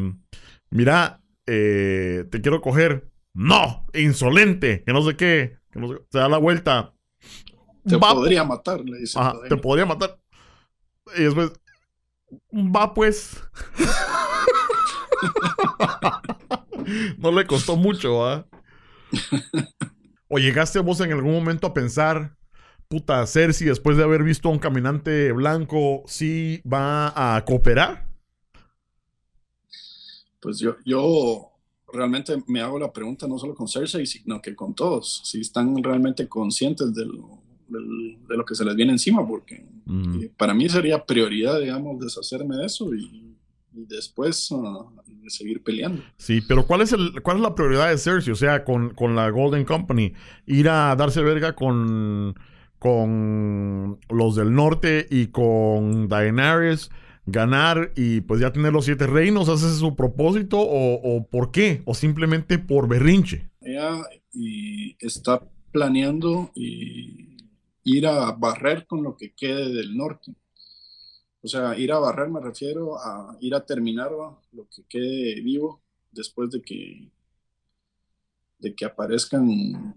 [0.69, 3.09] mira, eh, te quiero coger.
[3.33, 6.93] No, insolente, que no sé qué, que no sé, se da la vuelta.
[7.85, 9.19] Te podría matar, le dice.
[9.47, 10.19] te podría matar.
[11.15, 11.51] Y después,
[12.53, 13.41] va pues.
[17.17, 18.47] no le costó mucho, ¿ah?
[20.27, 22.35] ¿O llegaste vos en algún momento a pensar,
[22.87, 28.07] puta, Cersei, después de haber visto a un caminante blanco, sí va a cooperar?
[30.39, 31.51] Pues yo, yo
[31.91, 35.83] realmente me hago la pregunta no solo con Cersei, sino que con todos, si están
[35.83, 40.21] realmente conscientes de lo, de, lo que se les viene encima, porque mm.
[40.23, 43.35] eh, para mí sería prioridad, digamos, deshacerme de eso y
[43.73, 44.89] y después uh,
[45.27, 46.01] seguir peleando.
[46.17, 48.33] Sí, pero ¿cuál es, el, cuál es la prioridad de Cersei?
[48.33, 50.13] O sea, con, con la Golden Company,
[50.45, 52.35] ir a darse verga con,
[52.77, 56.89] con los del norte y con Daenerys,
[57.25, 61.81] ganar y pues ya tener los siete reinos, ¿hace su propósito o, o por qué?
[61.85, 63.49] ¿O simplemente por berrinche?
[63.61, 64.01] Ella
[64.33, 67.37] y está planeando y
[67.83, 70.33] ir a barrer con lo que quede del norte.
[71.41, 75.81] O sea, ir a barrer me refiero a ir a terminar lo que quede vivo
[76.11, 77.09] después de que,
[78.59, 79.95] de que aparezcan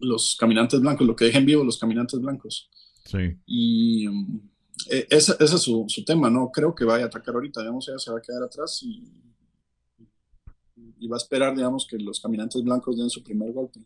[0.00, 2.68] los caminantes blancos, lo que dejen vivo los caminantes blancos.
[3.04, 3.36] Sí.
[3.46, 4.06] Y
[4.90, 8.10] e, ese, es su, tema, no creo que vaya a atacar ahorita, digamos, ella se
[8.10, 9.04] va a quedar atrás y,
[10.98, 13.80] y va a esperar, digamos, que los caminantes blancos den su primer golpe.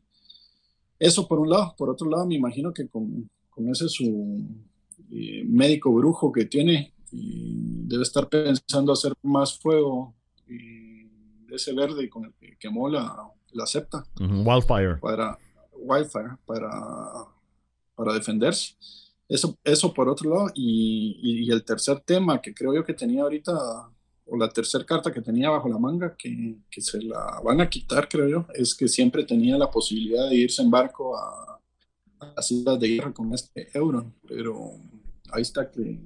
[0.99, 1.75] Eso por un lado.
[1.77, 4.47] Por otro lado, me imagino que con, con ese su,
[5.11, 10.15] eh, médico brujo que tiene y debe estar pensando hacer más fuego
[10.47, 14.05] de ese verde con el que quemó la, la septa.
[14.19, 14.97] Wildfire.
[15.01, 15.39] Para
[15.81, 16.71] Wi-Fi para,
[17.95, 18.75] para defenderse.
[19.29, 20.51] Eso, eso por otro lado.
[20.55, 23.53] Y, y, el tercer tema que creo yo que tenía ahorita,
[24.27, 27.69] o la tercera carta que tenía bajo la manga, que, que, se la van a
[27.69, 31.50] quitar, creo yo, es que siempre tenía la posibilidad de irse en barco a
[32.37, 34.13] las islas de guerra con este euro.
[34.27, 34.73] Pero
[35.33, 35.99] ahí está que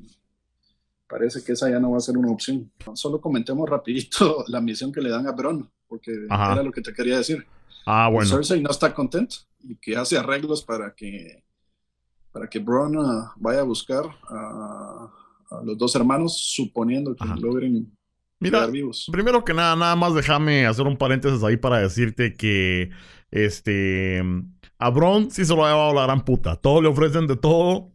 [1.08, 2.70] parece que esa ya no va a ser una opción.
[2.94, 6.92] Solo comentemos rapidito la misión que le dan a Bron, porque era lo que te
[6.92, 7.46] quería decir.
[7.86, 8.28] Ah, bueno.
[8.28, 11.44] Cersei no está contento y que hace arreglos para que
[12.32, 15.08] para que Bron ah, vaya a buscar a,
[15.64, 17.96] los dos hermanos, suponiendo que logren
[18.40, 19.08] Mira, vivos.
[19.12, 22.90] Primero que nada, nada más déjame hacer un paréntesis ahí para decirte que
[23.30, 24.20] este
[24.78, 26.56] a Bron sí se lo ha llevado la gran puta.
[26.56, 27.92] Todos le ofrecen de todo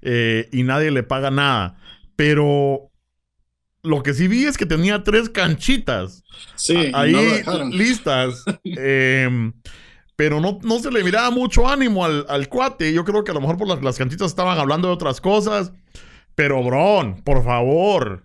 [0.00, 1.76] eh, y nadie le paga nada.
[2.16, 2.90] Pero
[3.82, 6.24] lo que sí vi es que tenía tres canchitas.
[6.54, 7.14] Sí, ahí
[7.72, 8.44] listas.
[8.64, 9.52] Em,
[10.16, 12.92] pero no, no, se le miraba mucho ánimo al, al, cuate.
[12.92, 15.72] Yo creo que a lo mejor por las, las canchitas estaban hablando de otras cosas.
[16.34, 18.22] Pero, Bron, por favor,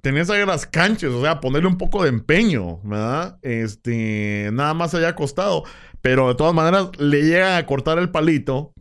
[0.00, 3.38] tenés ahí las canchas, o sea, ponerle un poco de empeño, ¿verdad?
[3.42, 5.64] Este, nada más haya costado.
[6.08, 8.72] Pero de todas maneras, le llega a cortar el palito.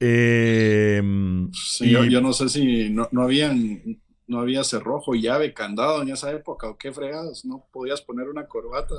[0.00, 6.32] Em, yo, no sé si no, no, habían, no había cerrojo, llave, candado en esa
[6.32, 8.96] época, o qué fregados, no podías poner una corbata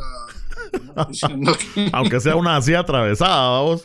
[1.92, 3.84] Aunque sea una así atravesada, vamos.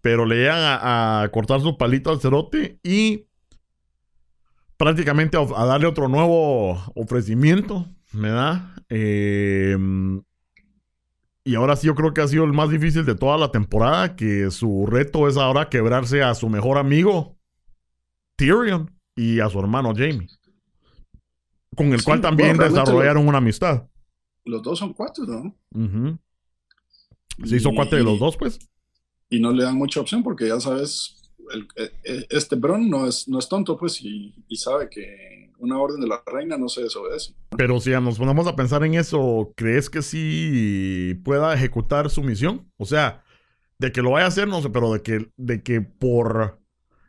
[0.00, 3.28] Pero le llegan a, cortar su palito al cerote y
[4.76, 8.72] prácticamente a, darle otro nuevo ofrecimiento, ¿verdad?
[8.94, 9.74] Eh,
[11.44, 14.16] y ahora sí yo creo que ha sido el más difícil de toda la temporada,
[14.16, 17.38] que su reto es ahora quebrarse a su mejor amigo,
[18.36, 20.28] Tyrion, y a su hermano Jamie.
[21.74, 23.88] Con el cual también desarrollaron una amistad.
[24.44, 26.18] Los dos son cuatro, ¿no?
[27.44, 28.58] Se hizo cuatro de los dos, pues.
[29.30, 31.32] Y no le dan mucha opción porque ya sabes,
[31.76, 36.00] e, e, este Bron no es, no es tonto, pues, y sabe que una orden
[36.00, 37.34] de la reina no se desobedece.
[37.56, 42.68] Pero si nos ponemos a pensar en eso, ¿crees que sí pueda ejecutar su misión?
[42.78, 43.22] O sea,
[43.78, 46.58] de que lo vaya a hacer, no sé, pero de que, de que por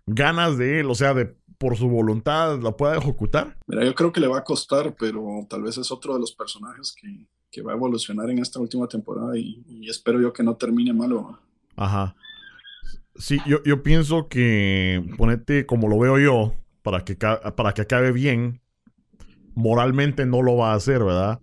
[0.06, 3.58] ganas de él, o sea, de por su voluntad la pueda ejecutar.
[3.66, 6.34] Mira, yo creo que le va a costar, pero tal vez es otro de los
[6.34, 10.44] personajes que, que va a evolucionar en esta última temporada y, y espero yo que
[10.44, 11.39] no termine malo.
[11.76, 12.16] Ajá.
[13.16, 18.12] Sí, yo, yo pienso que, ponete como lo veo yo, para que, para que acabe
[18.12, 18.62] bien,
[19.56, 21.39] moralmente no lo va a hacer, ¿verdad?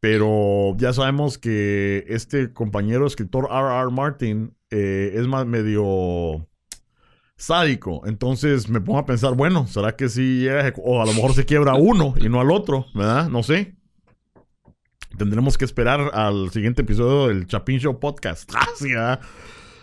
[0.00, 3.90] Pero ya sabemos que este compañero escritor R.R.
[3.90, 6.46] Martin eh, es más medio
[7.36, 8.02] sádico.
[8.06, 10.46] Entonces me pongo a pensar, bueno, ¿será que sí?
[10.82, 13.28] O a lo mejor se quiebra uno y no al otro, ¿verdad?
[13.28, 13.76] No sé.
[15.16, 18.50] Tendremos que esperar al siguiente episodio del Chapin Show Podcast.
[18.52, 19.20] Gracias.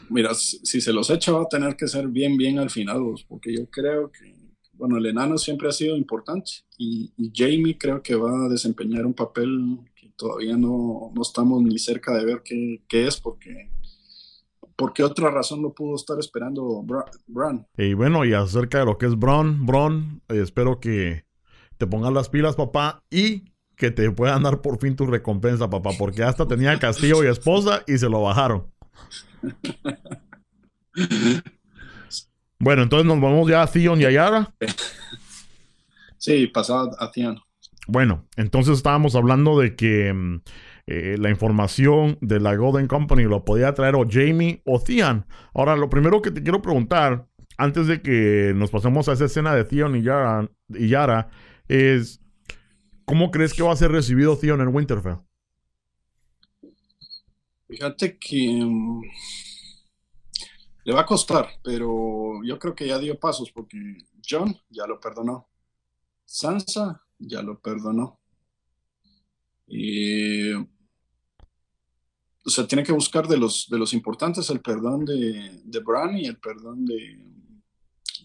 [0.10, 3.56] Mira, si se los echa va a tener que ser bien, bien al final, porque
[3.56, 4.41] yo creo que
[4.82, 9.14] bueno, el enano siempre ha sido importante y, Jamie creo que va a desempeñar un
[9.14, 13.70] papel que todavía no, no estamos ni cerca de ver qué, qué, es porque
[14.76, 16.84] porque otra razón lo pudo estar esperando
[17.28, 17.68] Bran.
[17.78, 21.26] Y bueno, y acerca de lo que es Bron, Bron, espero que
[21.78, 25.92] te pongas las pilas, papá, y que te puedan dar por fin tu recompensa, papá,
[26.00, 28.66] porque hasta tenía castillo y esposa y se lo bajaron.
[32.62, 34.54] Bueno, entonces nos vamos ya a Theon y a Yara.
[36.18, 37.40] Sí, pasado a Theon.
[37.88, 40.42] Bueno, entonces estábamos hablando de que mm,
[40.86, 45.26] eh, la información de la Golden Company lo podía traer o Jamie o Theon.
[45.56, 49.56] Ahora, lo primero que te quiero preguntar, antes de que nos pasemos a esa escena
[49.56, 51.30] de Theon y Yara, y Yara
[51.68, 52.22] es,
[53.06, 55.16] ¿cómo crees que va a ser recibido Theon en Winterfell?
[57.68, 58.62] Fíjate que...
[58.64, 59.02] Mm,
[60.84, 63.78] le va a costar, pero yo creo que ya dio pasos porque
[64.28, 65.48] John ya lo perdonó.
[66.26, 68.20] Sansa ya lo perdonó.
[69.68, 70.54] Y
[72.44, 76.18] o sea, tiene que buscar de los, de los importantes el perdón de, de Bran
[76.18, 77.24] y el perdón de,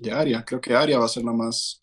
[0.01, 0.45] de Arya.
[0.45, 1.79] Creo que Arya va a ser la más,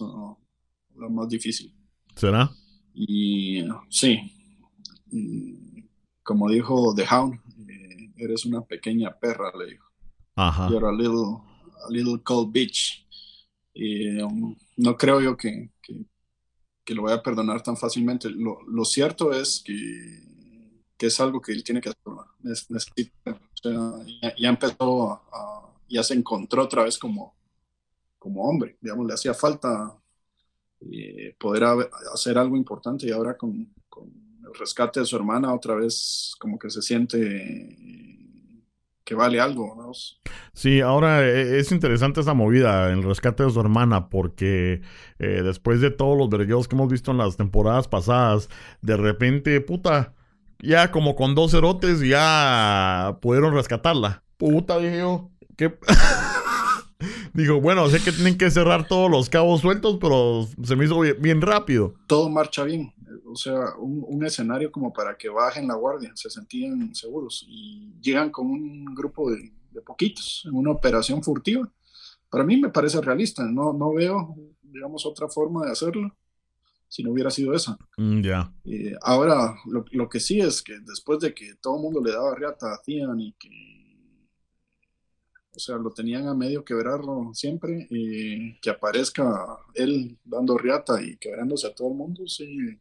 [0.95, 1.73] la más difícil.
[2.15, 2.49] ¿Será?
[2.93, 4.19] Y sí,
[6.23, 9.85] como dijo The Hound, eh, eres una pequeña perra, le dijo.
[10.35, 10.69] Ajá.
[10.69, 11.41] You're a little,
[11.87, 13.05] a little cold bitch.
[13.73, 15.69] Y um, no creo yo que,
[16.83, 18.29] que, lo voy a perdonar tan fácilmente.
[18.29, 19.73] Lo, cierto es que,
[20.97, 22.01] que, es algo que él tiene que hacer.
[22.69, 23.39] Necesita,
[24.37, 25.21] ya, empezó,
[25.89, 27.35] ya se encontró otra vez como,
[28.19, 28.77] como hombre.
[28.81, 29.97] Digamos, le hacía falta
[30.91, 31.63] eh, poder
[32.13, 34.11] hacer algo importante y ahora con, con
[34.45, 37.77] el rescate de su hermana otra vez como que se siente
[39.03, 39.75] que vale algo.
[39.75, 39.91] ¿no?
[40.53, 44.81] Sí, ahora eh, es interesante esa movida, el rescate de su hermana, porque
[45.19, 48.49] eh, después de todos los vergueos que hemos visto en las temporadas pasadas,
[48.81, 50.13] de repente, puta,
[50.59, 54.23] ya como con dos cerotes ya pudieron rescatarla.
[54.37, 55.77] Puta, dije yo, ¿qué?
[57.33, 60.99] Dijo, bueno, sé que tienen que cerrar todos los cabos sueltos, pero se me hizo
[60.99, 61.95] bien, rápido.
[62.07, 62.93] Todo marcha bien.
[63.33, 68.29] O sea, un, escenario como para que bajen la guardia, se sentían seguros y llegan
[68.29, 69.51] con un grupo de,
[69.85, 71.67] poquitos en una operación furtiva.
[72.29, 76.15] Para mí me parece realista, no, no veo, digamos, otra forma de hacerlo
[76.87, 77.75] si no hubiera sido esa.
[77.97, 78.53] Mm, ya.
[79.01, 82.35] ahora, lo, lo, que sí es que después de que todo el mundo le daba
[82.35, 83.49] riata a Tian y que
[85.55, 89.23] o sea, lo tenían a medio quebrarlo siempre y que aparezca
[89.75, 92.79] él dando riata y quebrándose a todo el mundo, sí.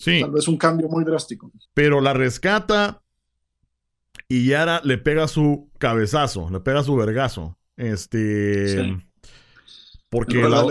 [0.00, 0.22] Sí.
[0.22, 1.52] Tal vez un cambio muy drástico.
[1.74, 3.02] Pero la rescata
[4.28, 7.58] y Yara le pega su cabezazo, le pega su vergazo.
[7.76, 8.98] Este.
[10.08, 10.64] Porque la,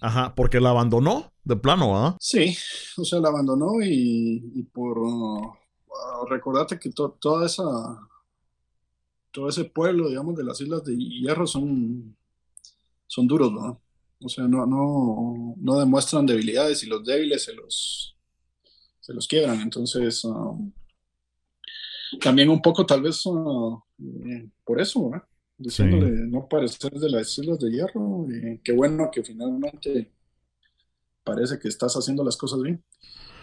[0.00, 2.16] ajá, porque la abandonó de plano, ¿ah?
[2.18, 2.56] Sí,
[2.96, 5.54] o sea, la abandonó y, por uh,
[6.28, 7.62] recordate que toda esa
[9.30, 12.16] todo ese pueblo, digamos, de las Islas de Hierro son,
[13.06, 13.80] son duros, ¿no?
[14.20, 18.16] O sea, no, no, no demuestran debilidades y los débiles se los,
[19.02, 19.60] se los quiebran.
[19.60, 20.72] Entonces, um,
[22.20, 23.78] también un poco tal vez uh,
[24.26, 25.10] eh, por eso.
[25.58, 28.26] Diciéndole no parecer de las Islas de Hierro.
[28.28, 30.10] Y qué bueno que finalmente
[31.22, 32.82] parece que estás haciendo las cosas bien.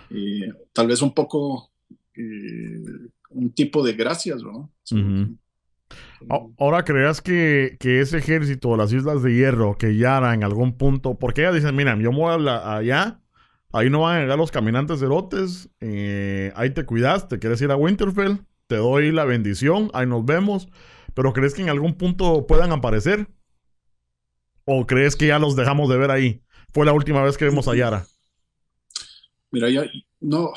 [0.09, 0.41] Y
[0.73, 1.69] tal vez un poco
[2.15, 2.81] eh,
[3.29, 4.71] un tipo de gracias, ¿no?
[6.57, 11.17] Ahora creas que, ese ejército de las Islas de Hierro, que Yara en algún punto,
[11.17, 13.21] porque ella dice, mira, yo me voy allá,
[13.71, 17.71] ahí no van a llegar los caminantes erotes, eh, ahí te cuidas, te quieres ir
[17.71, 20.67] a Winterfell, te doy la bendición, ahí nos vemos,
[21.13, 23.27] pero ¿crees que en algún punto puedan aparecer?
[24.65, 26.43] ¿O crees que ya los dejamos de ver ahí?
[26.73, 28.05] Fue la última vez que vemos a Yara.
[29.51, 29.83] Mira, ya
[30.19, 30.51] no,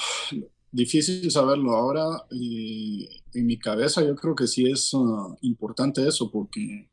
[0.71, 1.75] difícil saberlo.
[1.75, 6.91] Ahora, en mi cabeza, yo creo que sí es uh, importante eso, porque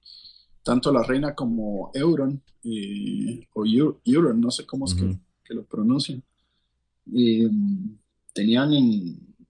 [0.63, 2.41] tanto la reina como Euron,
[3.53, 3.65] o
[4.05, 5.17] Euron, no sé cómo es que,
[5.54, 6.24] lo pronuncian,
[8.34, 8.72] tenían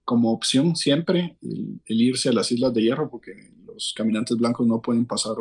[0.04, 4.80] como opción siempre el, irse a las Islas de Hierro, porque los caminantes blancos no
[4.80, 5.36] pueden pasar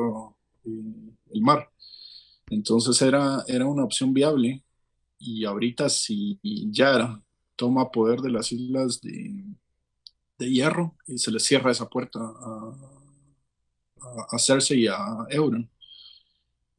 [0.66, 0.70] eh,
[1.32, 1.70] el mar.
[2.50, 4.64] Entonces era, era una opción viable.
[5.18, 6.40] Y ahorita si
[6.72, 7.22] Yara
[7.56, 9.44] toma poder de las islas de,
[10.38, 12.74] hierro y se le cierra esa puerta a,
[14.32, 14.98] a, Cersei y a
[15.30, 15.70] Euron.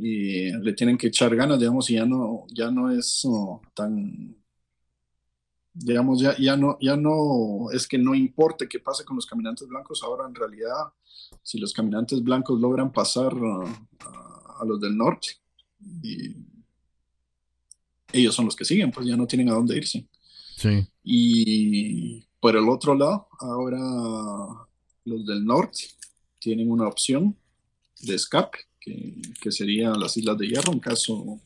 [0.02, 3.22] Y le tienen que echar ganas, digamos, y ya no, ya no es
[3.74, 4.34] tan,
[5.74, 9.68] digamos, ya, ya, no, ya no es que no importe qué pase con los caminantes
[9.68, 10.92] blancos, ahora en realidad,
[11.42, 15.28] si los caminantes blancos logran pasar a, a los del norte,
[16.02, 16.34] y
[18.12, 20.08] ellos son los que siguen, pues ya no tienen a dónde irse.
[21.02, 23.78] Y por el otro lado, ahora
[25.04, 25.84] los del norte
[26.38, 27.36] tienen una opción
[28.00, 31.38] de escape, que, que sería las Islas de Hierro en caso,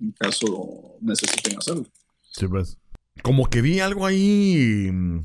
[0.00, 1.86] en caso necesiten hacerlo.
[2.32, 2.78] Sí, pues.
[3.22, 5.24] Como que vi algo ahí mm,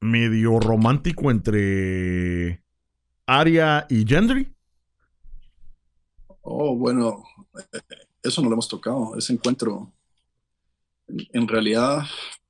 [0.00, 2.62] medio romántico entre
[3.26, 4.52] Aria y Gendry.
[6.42, 7.24] Oh, bueno,
[7.72, 7.80] eh,
[8.22, 9.92] eso no lo hemos tocado, ese encuentro
[11.32, 12.02] en realidad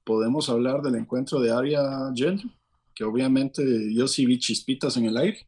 [0.04, 1.82] podemos hablar del encuentro de Aria
[2.14, 2.50] Gendry,
[2.94, 3.62] que obviamente
[3.94, 5.46] yo sí vi chispitas en el aire.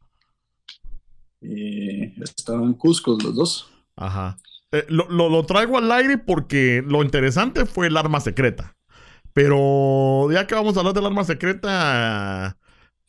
[1.43, 3.69] Y estaban Cusco los dos.
[3.95, 4.37] Ajá.
[4.71, 8.75] Eh, lo, traigo al aire porque lo interesante fue el arma secreta.
[9.33, 12.57] Pero ya que vamos a hablar del arma secreta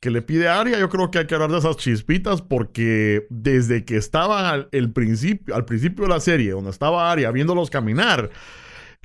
[0.00, 3.86] que le pide Aria, yo creo que hay que hablar de esas chispitas porque desde
[3.86, 8.30] que estaba el principio, al principio de la serie, donde estaba Aria viéndolos caminar,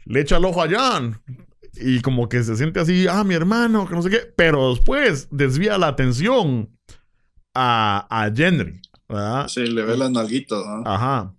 [0.03, 1.21] le echa el ojo a Jan.
[1.75, 4.19] Y como que se siente así, ah, mi hermano, que no sé qué.
[4.35, 6.69] Pero después desvía la atención
[7.53, 8.29] a, a
[9.09, 9.47] ¿verdad?
[9.47, 11.35] Sí, le ve las nalguitas, Ajá.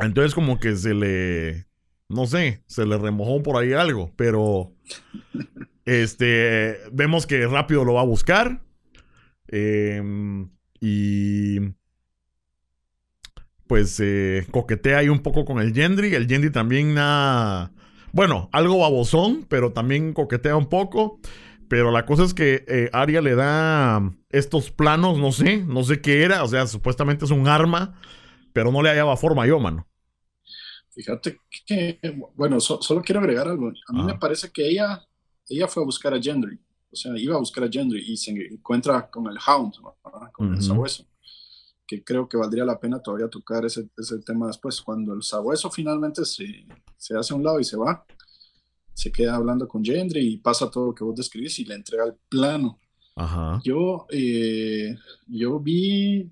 [0.00, 1.66] Entonces como que se le,
[2.08, 4.10] no sé, se le remojó por ahí algo.
[4.16, 4.72] Pero,
[5.84, 8.62] este, vemos que rápido lo va a buscar.
[9.46, 10.50] Em,
[10.80, 11.60] y
[13.68, 16.14] pues eh, coquetea ahí un poco con el Gendry.
[16.14, 17.70] El Gendry también nada
[18.14, 21.18] bueno, algo babosón, pero también coquetea un poco.
[21.68, 26.00] Pero la cosa es que eh, Aria le da estos planos, no sé, no sé
[26.00, 26.44] qué era.
[26.44, 28.00] O sea, supuestamente es un arma,
[28.52, 29.86] pero no le hallaba forma yo, mano.
[30.94, 31.98] Fíjate que,
[32.36, 33.72] bueno, solo quiero agregar algo.
[33.88, 35.04] A mí me parece que ella,
[35.48, 36.58] ella fue a buscar a Gendry.
[36.92, 39.74] O sea, iba a buscar a Gendry y se encuentra con el Hound,
[40.32, 41.04] con el sabueso.
[41.84, 44.80] Que creo que valdría la pena todavía tocar ese, ese tema después.
[44.80, 46.64] Cuando el sabueso finalmente se,
[46.96, 48.06] se, hace a un lado y se va,
[48.94, 52.04] se queda hablando con Gendry y pasa todo lo que vos describís y le entrega
[52.04, 52.78] el plano.
[53.16, 53.60] Ajá.
[53.64, 56.30] Yo, eh, yo vi,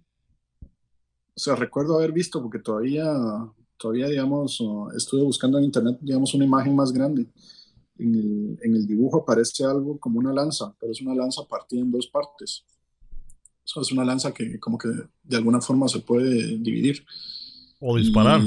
[0.60, 3.12] o sea, recuerdo haber visto, porque todavía
[3.82, 4.62] todavía, digamos,
[4.96, 7.26] estuve buscando en internet, digamos, una imagen más grande.
[7.98, 11.80] En el, en el, dibujo aparece algo como una lanza, pero es una lanza partida
[11.80, 12.64] en dos partes.
[13.74, 14.88] O es una lanza que como que
[15.22, 17.04] de alguna forma se puede dividir.
[17.80, 18.40] O disparar.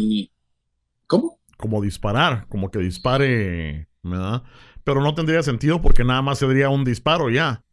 [1.06, 1.40] ¿Cómo?
[1.58, 4.44] Como disparar, como que dispare, ¿verdad?
[4.84, 7.64] Pero no tendría sentido porque nada más sería un disparo ya.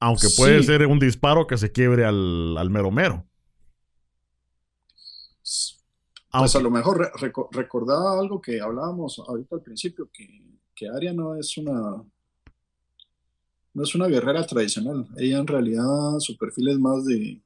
[0.00, 3.26] Aunque puede ser un disparo que se quiebre al, al mero mero.
[6.30, 7.12] Pues a lo mejor
[7.52, 10.26] recordaba algo que hablábamos ahorita al principio, que,
[10.74, 12.04] que Aria no es una
[13.72, 15.08] no es una guerrera tradicional.
[15.16, 17.42] Ella en realidad su perfil es más de,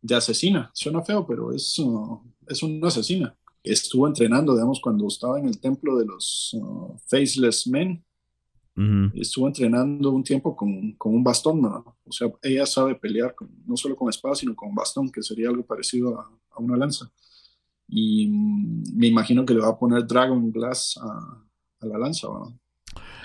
[0.00, 0.70] de asesina.
[0.72, 3.36] Suena feo, pero es, uh, es una asesina.
[3.66, 8.02] Estuvo entrenando, digamos, cuando estaba en el templo de los uh, Faceless Men.
[9.14, 11.96] Estuvo entrenando un tiempo con, con un bastón, ¿no?
[12.04, 15.64] O sea, ella sabe pelear no solo con espada, sino con bastón, que sería algo
[15.64, 17.10] parecido a, a una lanza
[17.88, 22.28] y mm, me imagino que le va a poner Dragon Glass a, la lanza.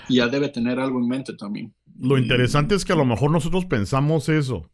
[0.08, 1.74] Y ya debe tener algo en mente también.
[1.98, 4.70] Lo interesante es que a lo mejor nosotros pensamos eso.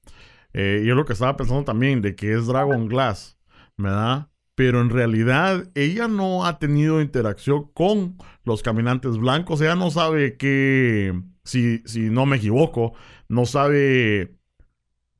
[0.52, 3.38] Eh, y es lo que estaba pensando también, de que es Dragon Glass,
[3.76, 4.30] ¿verdad?
[4.58, 9.60] Pero en realidad ella no ha tenido interacción con los caminantes blancos.
[9.60, 12.92] Ella no sabe que, si, si no me equivoco,
[13.28, 14.34] no sabe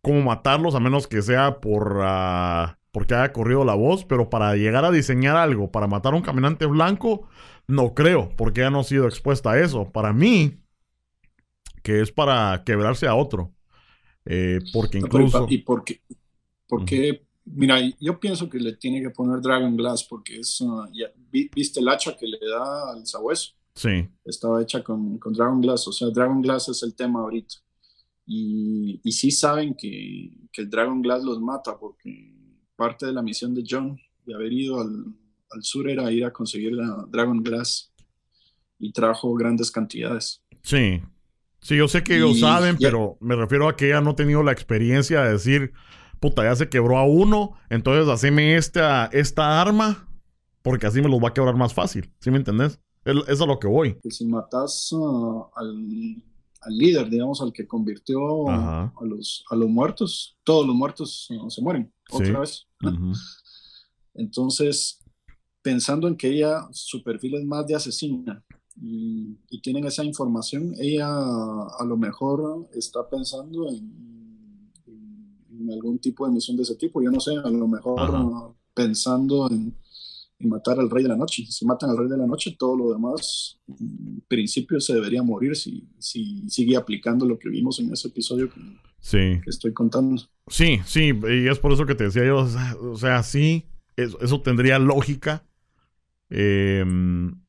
[0.03, 2.01] cómo matarlos a menos que sea por...
[2.03, 6.17] Ah, porque haya corrido la voz, pero para llegar a diseñar algo, para matar a
[6.17, 7.29] un caminante blanco,
[7.69, 9.93] no creo, porque ya no ha sido expuesta a eso.
[9.93, 10.59] Para mí,
[11.85, 13.53] que es para quebrarse a otro.
[14.25, 15.47] Eh, porque incluso...
[15.49, 16.03] ¿Y por qué?
[16.67, 20.61] Porque, mira, yo pienso que le tiene que poner Dragon Glass, porque es...
[20.61, 20.85] Uh,
[21.31, 23.53] ¿Viste el hacha que le da al sabueso?
[23.75, 24.09] Sí.
[24.25, 27.57] Estaba hecha con, con, Dragon Glass, o sea, Dragon Glass es el tema ahorita.
[28.27, 32.35] Y, y sí saben que, que el Dragon Glass los mata, porque
[32.77, 35.15] parte de la misión de John de haber ido al,
[35.63, 37.93] sur era ir a conseguir la Dragon Glass
[38.79, 40.43] y trajo grandes cantidades.
[40.63, 41.01] Sí,
[41.61, 44.43] sí, yo sé que ellos saben, pero me refiero a que ella no ha tenido
[44.43, 45.73] la experiencia de decir,
[46.21, 50.09] puta, ya se quebró a uno, entonces haceme esta, esta arma,
[50.63, 52.81] porque así me los va a quebrar más fácil, ¿sí me entendés?
[53.05, 53.99] Es, es a lo que voy.
[54.09, 56.23] si matas uh, al,
[56.69, 61.63] líder, digamos, al que convirtió a los, a los muertos, todos los muertos uh, se
[61.63, 62.67] mueren otra vez.
[64.15, 65.01] Entonces,
[65.63, 68.45] pensando en que ella, su perfil es más de asesina
[68.81, 74.18] y, tienen esa información, ella a lo mejor está pensando en,
[75.69, 77.03] en, algún tipo de misión de ese tipo.
[77.03, 79.75] Yo no sé, a lo mejor pensando en,
[80.41, 81.45] matar al rey de la noche.
[81.47, 85.57] Si matan al rey de la noche, todo lo demás, en principio, se debería morir
[85.57, 88.61] si, si sigue aplicando lo que vimos en ese episodio que,
[89.01, 89.41] sí.
[89.43, 90.23] que estoy contando.
[90.47, 92.47] Sí, sí, y es por eso que te decía yo,
[92.81, 93.67] o sea, sí,
[93.97, 95.45] eso, tendría lógica.
[96.31, 97.41] Em,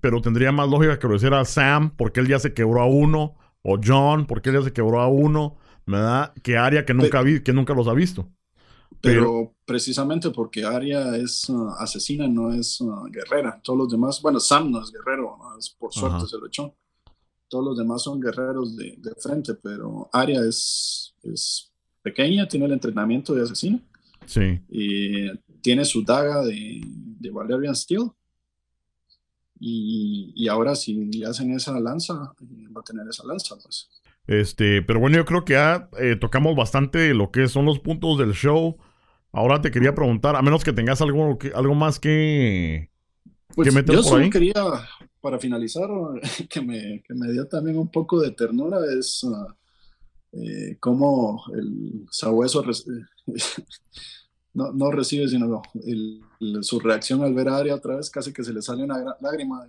[0.00, 3.36] pero tendría más lógica que lo hiciera Sam, porque él ya se quebró a uno,
[3.62, 5.56] o John, porque él ya se quebró a uno,
[5.86, 6.32] ¿verdad?
[6.42, 8.28] Que Aria que nunca, vi, que nunca los ha visto.
[9.00, 13.60] Pero, precisamente porque Aria es uh, asesina, no es uh, guerrera.
[13.62, 16.74] Todos los demás, bueno, Sam no es guerrero, es por suerte se lo echó.
[17.48, 22.72] Todos los demás son guerreros de, de frente, pero Aria es, es pequeña, tiene el
[22.72, 23.80] entrenamiento de asesino.
[24.24, 24.60] Sí.
[24.68, 28.10] Y tiene su daga de, de Valerian Steel.
[29.58, 33.88] Y, y, ahora si le hacen esa lanza, va a tener esa lanza, pues.
[34.26, 38.18] Este, pero bueno, yo creo que ya eh, tocamos bastante lo que son los puntos
[38.18, 38.76] del show.
[39.32, 42.90] Ahora te quería preguntar, a menos que tengas algo, algo más que,
[43.54, 44.54] pues meter yo solo quería,
[45.20, 45.88] para finalizar,
[46.50, 49.46] que me, que me dio también un poco de ternura, es uh,
[50.32, 52.64] eh, cómo el sabueso
[54.54, 55.62] no, no, recibe, sino
[56.60, 59.66] su reacción al ver a Aria otra vez, casi que se le sale una lágrima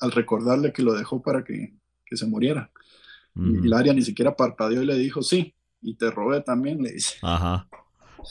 [0.00, 2.70] al recordarle que lo dejó para que, que se muriera.
[3.34, 6.92] Y, la Aria ni siquiera parpadeó y le dijo, sí, y te robé también, le
[6.92, 7.16] dice.
[7.22, 7.68] Ajá.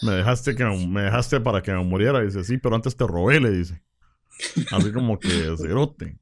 [0.02, 3.40] Me dejaste, que, me dejaste para que me muriera, dice, sí, pero antes te robé,
[3.40, 3.82] le dice.
[4.72, 6.18] Así como que cerote.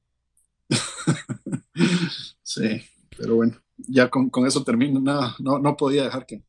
[2.43, 2.83] sí,
[3.17, 4.99] pero bueno, ya con, eso termino.
[4.99, 6.43] Nada, no, no podía dejar que,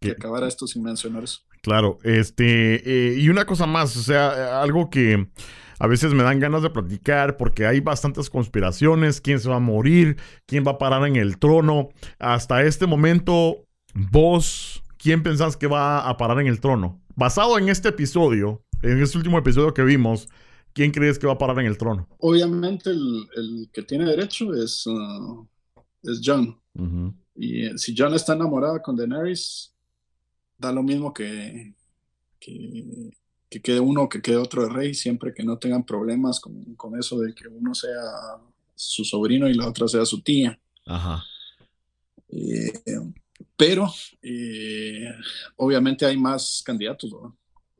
[0.00, 1.40] que, acabara esto sin mencionar eso.
[1.62, 5.28] Claro, este, eh, y una cosa más, o sea, algo que
[5.78, 9.60] a veces me dan ganas de platicar porque hay bastantes conspiraciones, quién se va a
[9.60, 10.16] morir,
[10.46, 11.90] quién va a parar en el trono.
[12.18, 13.64] Hasta este momento,
[13.94, 17.00] vos, ¿quién pensás que va a parar en el trono?
[17.16, 20.28] Basado en este episodio, en este último episodio que vimos,
[20.72, 22.08] ¿quién crees que va a parar en el trono?
[22.18, 25.46] Obviamente el, que tiene derecho es, uh,
[26.02, 26.58] es John.
[27.36, 29.72] Y eh, si John está enamorada con Daenerys,
[30.58, 31.74] da lo mismo que,
[32.38, 33.10] que,
[33.60, 36.98] quede uno o que quede otro de rey, siempre que no tengan problemas con, con,
[36.98, 38.02] eso de que uno sea
[38.74, 40.58] su sobrino y la otra sea su tía.
[40.86, 41.22] Ajá.
[42.28, 42.72] Eh,
[43.56, 43.92] pero
[44.22, 45.08] eh,
[45.56, 47.12] obviamente hay más candidatos.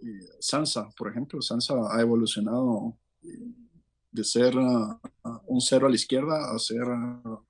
[0.00, 2.96] Eh, Sansa, por ejemplo, Sansa ha evolucionado
[4.10, 5.00] de ser uh,
[5.46, 7.44] un cero a la izquierda a ser uh,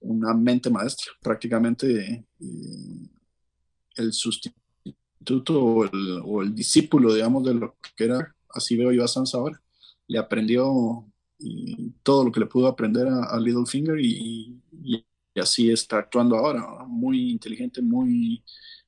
[0.00, 1.12] una mente maestra.
[1.20, 2.24] Prácticamente
[3.96, 4.61] el sustituto
[5.50, 9.60] o el, discípulo, digamos, de lo que era, así veo yo a Sansa ahora.
[10.06, 11.06] Le aprendió
[12.02, 14.60] todo lo que le pudo aprender a, Littlefinger y,
[15.36, 18.42] así está actuando ahora, muy inteligente, muy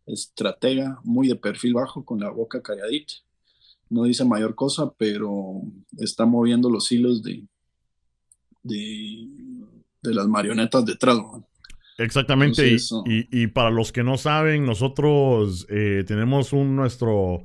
[0.06, 3.14] estratega, muy de perfil bajo, con la boca calladita.
[3.88, 5.62] No dice mayor cosa, pero
[5.98, 7.46] está moviendo los hilos de,
[8.62, 9.28] de,
[10.02, 11.18] las marionetas detrás.
[11.96, 12.76] Exactamente,
[13.06, 17.44] y, para los que no saben, nosotros eh, tenemos un nuestro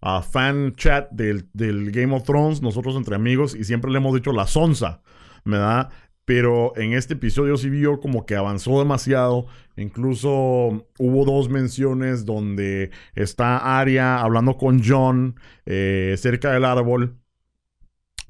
[0.00, 4.32] ah, fan chat del, Game of Thrones, nosotros entre amigos, y siempre le hemos dicho
[4.32, 5.02] la sonza,
[5.44, 5.90] ¿verdad?
[6.24, 9.46] Pero en este episodio sí vio como que avanzó demasiado.
[9.76, 15.34] Incluso hubo dos menciones donde está Arya hablando con John
[15.66, 17.16] eh, cerca del árbol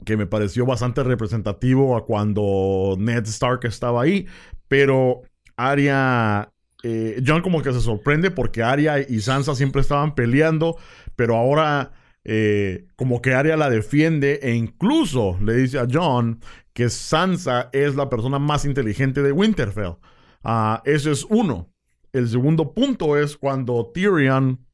[0.06, 4.26] que me pareció bastante representativo a cuando Ned Stark estaba ahí,
[4.66, 5.22] pero
[5.68, 6.52] Arya,
[6.82, 10.76] eh, John como que se sorprende porque Arya y Sansa siempre estaban peleando,
[11.16, 11.92] pero ahora
[12.24, 16.40] eh, como que Arya la defiende e incluso le dice a John
[16.72, 19.96] que Sansa es la persona más inteligente de Winterfell.
[20.42, 21.70] Uh, ese es uno.
[22.12, 24.66] El segundo punto es cuando Tyrion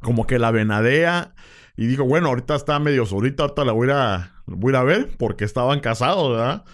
[0.00, 1.34] como que la venadea
[1.76, 5.44] y dijo, bueno, ahorita está medio solita, ahorita la voy a, voy a ver porque
[5.44, 6.64] estaban casados, ¿verdad?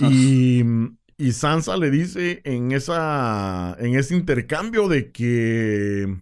[0.00, 0.62] Y
[1.18, 6.14] y Sansa le dice en, esa, en ese intercambio de que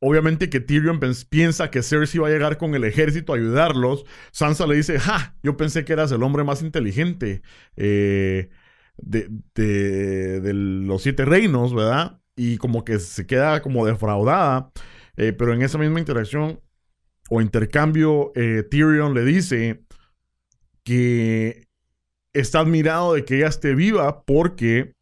[0.00, 4.04] obviamente que Tyrion piensa que Cersei va a llegar con el ejército a ayudarlos.
[4.32, 7.42] Sansa le dice, ja, yo pensé que eras el hombre más inteligente
[7.76, 8.50] eh,
[8.96, 12.20] de, de, los siete reinos, ¿verdad?
[12.36, 14.72] Y como que se queda como defraudada.
[15.16, 16.60] Eh, pero en esa misma interacción
[17.30, 19.84] o intercambio, eh, Tyrion le dice
[20.84, 21.68] que
[22.32, 24.94] está admirado de que ella esté viva porque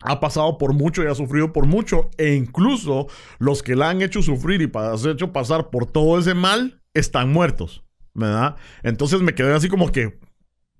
[0.00, 2.10] ha pasado por mucho y ha sufrido por mucho.
[2.18, 6.34] E incluso los que la han hecho sufrir y ha hecho pasar por todo ese
[6.34, 7.82] mal están muertos.
[8.12, 8.56] ¿Verdad?
[8.84, 10.20] Entonces me quedé así como que,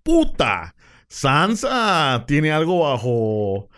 [0.05, 0.77] puta,
[1.09, 3.69] Sansa tiene algo bajo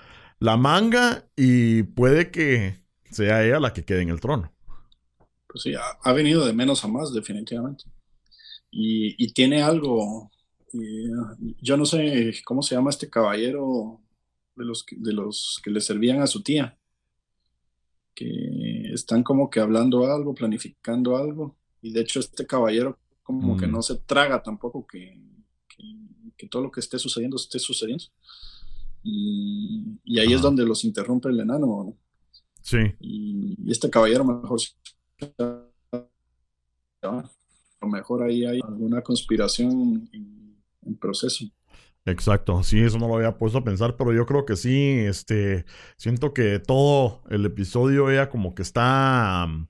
[0.41, 4.53] la manga y puede que sea ella la que quede en el trono.
[5.47, 7.85] Pues sí, ha, venido de menos a más, definitivamente.
[8.71, 10.31] Y tiene algo
[10.73, 14.01] yo no sé cómo se llama este caballero
[14.57, 16.79] de los, que, de los que le servían a su tía,
[18.15, 23.67] que están como que hablando algo, planificando algo, y de hecho este caballero como que
[23.67, 23.73] mm.
[23.73, 25.21] no se traga tampoco que,
[26.37, 28.05] que, todo lo que esté sucediendo esté sucediendo.
[29.03, 31.97] Y, ahí es donde los interrumpe el enano.
[32.63, 32.79] Sí.
[33.01, 34.61] Y, este caballero mejor
[37.03, 37.31] a
[37.83, 40.46] lo mejor ahí hay alguna conspiración en
[40.95, 41.47] proceso.
[42.05, 45.65] Exacto, sí, eso no lo había puesto a pensar, pero yo creo que sí, este,
[45.97, 49.67] siento que todo el episodio ella como que está mm,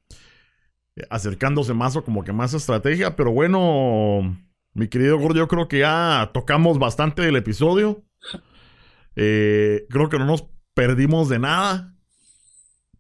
[1.09, 4.37] acercándose más o como que más estrategia, pero bueno,
[4.75, 8.05] mi querido Gordo, yo creo que ya tocamos bastante del episodio.
[9.19, 10.45] Eh, creo que no nos
[10.75, 11.97] perdimos de nada.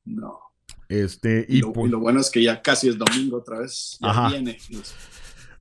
[0.03, 0.39] No.
[0.89, 3.99] Este, y, lo, pues bueno es que ya casi es domingo otra vez.
[4.01, 4.57] Ya viene.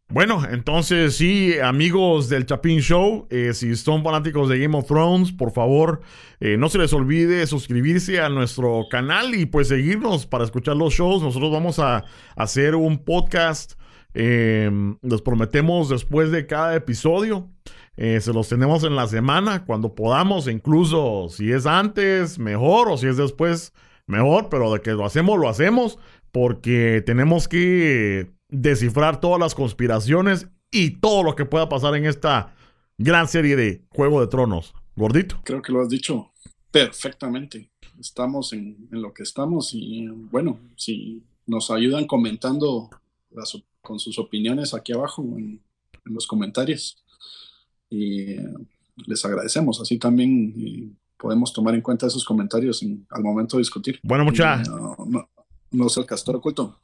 [0.08, 5.32] Bueno, entonces sí, amigos del Chapin Show, eh, si son fanáticos de Game of Thrones,
[5.32, 6.02] por favor,
[6.40, 10.94] eh, no se les olvide suscribirse a nuestro canal y pues seguirnos para escuchar los
[10.94, 11.24] shows.
[11.24, 13.74] Nosotros vamos a hacer un podcast,
[14.14, 14.70] eh,
[15.02, 17.50] les prometemos después de cada episodio.
[17.98, 23.08] se los tenemos en la semana, cuando podamos, incluso si es antes, mejor, o si
[23.08, 23.74] es después,
[24.06, 25.98] mejor, pero de que lo hacemos, lo hacemos,
[26.32, 32.56] porque tenemos que descifrar todas las conspiraciones y todo lo que pueda pasar en esta
[32.98, 34.74] gran serie de Juego de Tronos.
[34.96, 35.40] Gordito.
[35.44, 36.32] Creo que lo has dicho
[36.72, 37.72] perfectamente.
[38.00, 42.90] estamos en, lo que estamos y bueno, si nos ayudan comentando
[43.82, 45.62] con sus opiniones aquí abajo en,
[46.06, 47.04] los comentarios
[47.90, 48.36] y
[49.08, 49.82] les agradecemos.
[49.82, 54.00] Así también podemos tomar en cuenta esos comentarios al momento de discutir.
[54.04, 54.58] Bueno, mucha.
[54.58, 55.28] No, no,
[55.72, 56.80] no es el castor oculto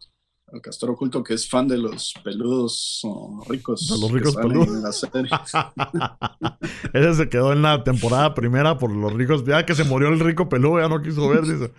[0.54, 3.02] el castor oculto que es fan de los peludos
[3.48, 3.88] ricos.
[3.88, 5.04] De los ricos peludos.
[6.94, 9.46] Ese se quedó en la temporada primera por los ricos.
[9.46, 11.72] Ya que se murió el rico peludo, ya no quiso ver, dice.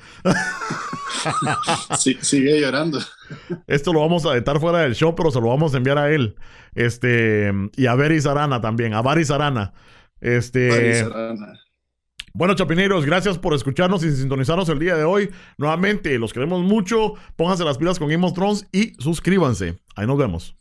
[1.98, 2.98] sí, sigue llorando.
[3.66, 6.10] Esto lo vamos a editar fuera del show, pero se lo vamos a enviar a
[6.10, 6.36] él.
[6.74, 9.74] Este, y a Veris Arana también, a Varis Arana.
[10.20, 11.02] Este.
[11.02, 11.60] Arana.
[12.34, 15.30] Bueno, chapineros, gracias por escucharnos y sintonizarnos el día de hoy.
[15.58, 17.12] Nuevamente, los queremos mucho.
[17.36, 19.78] Pónganse las pilas con Game of Thrones y suscríbanse.
[19.96, 20.56] Ahí nos vemos.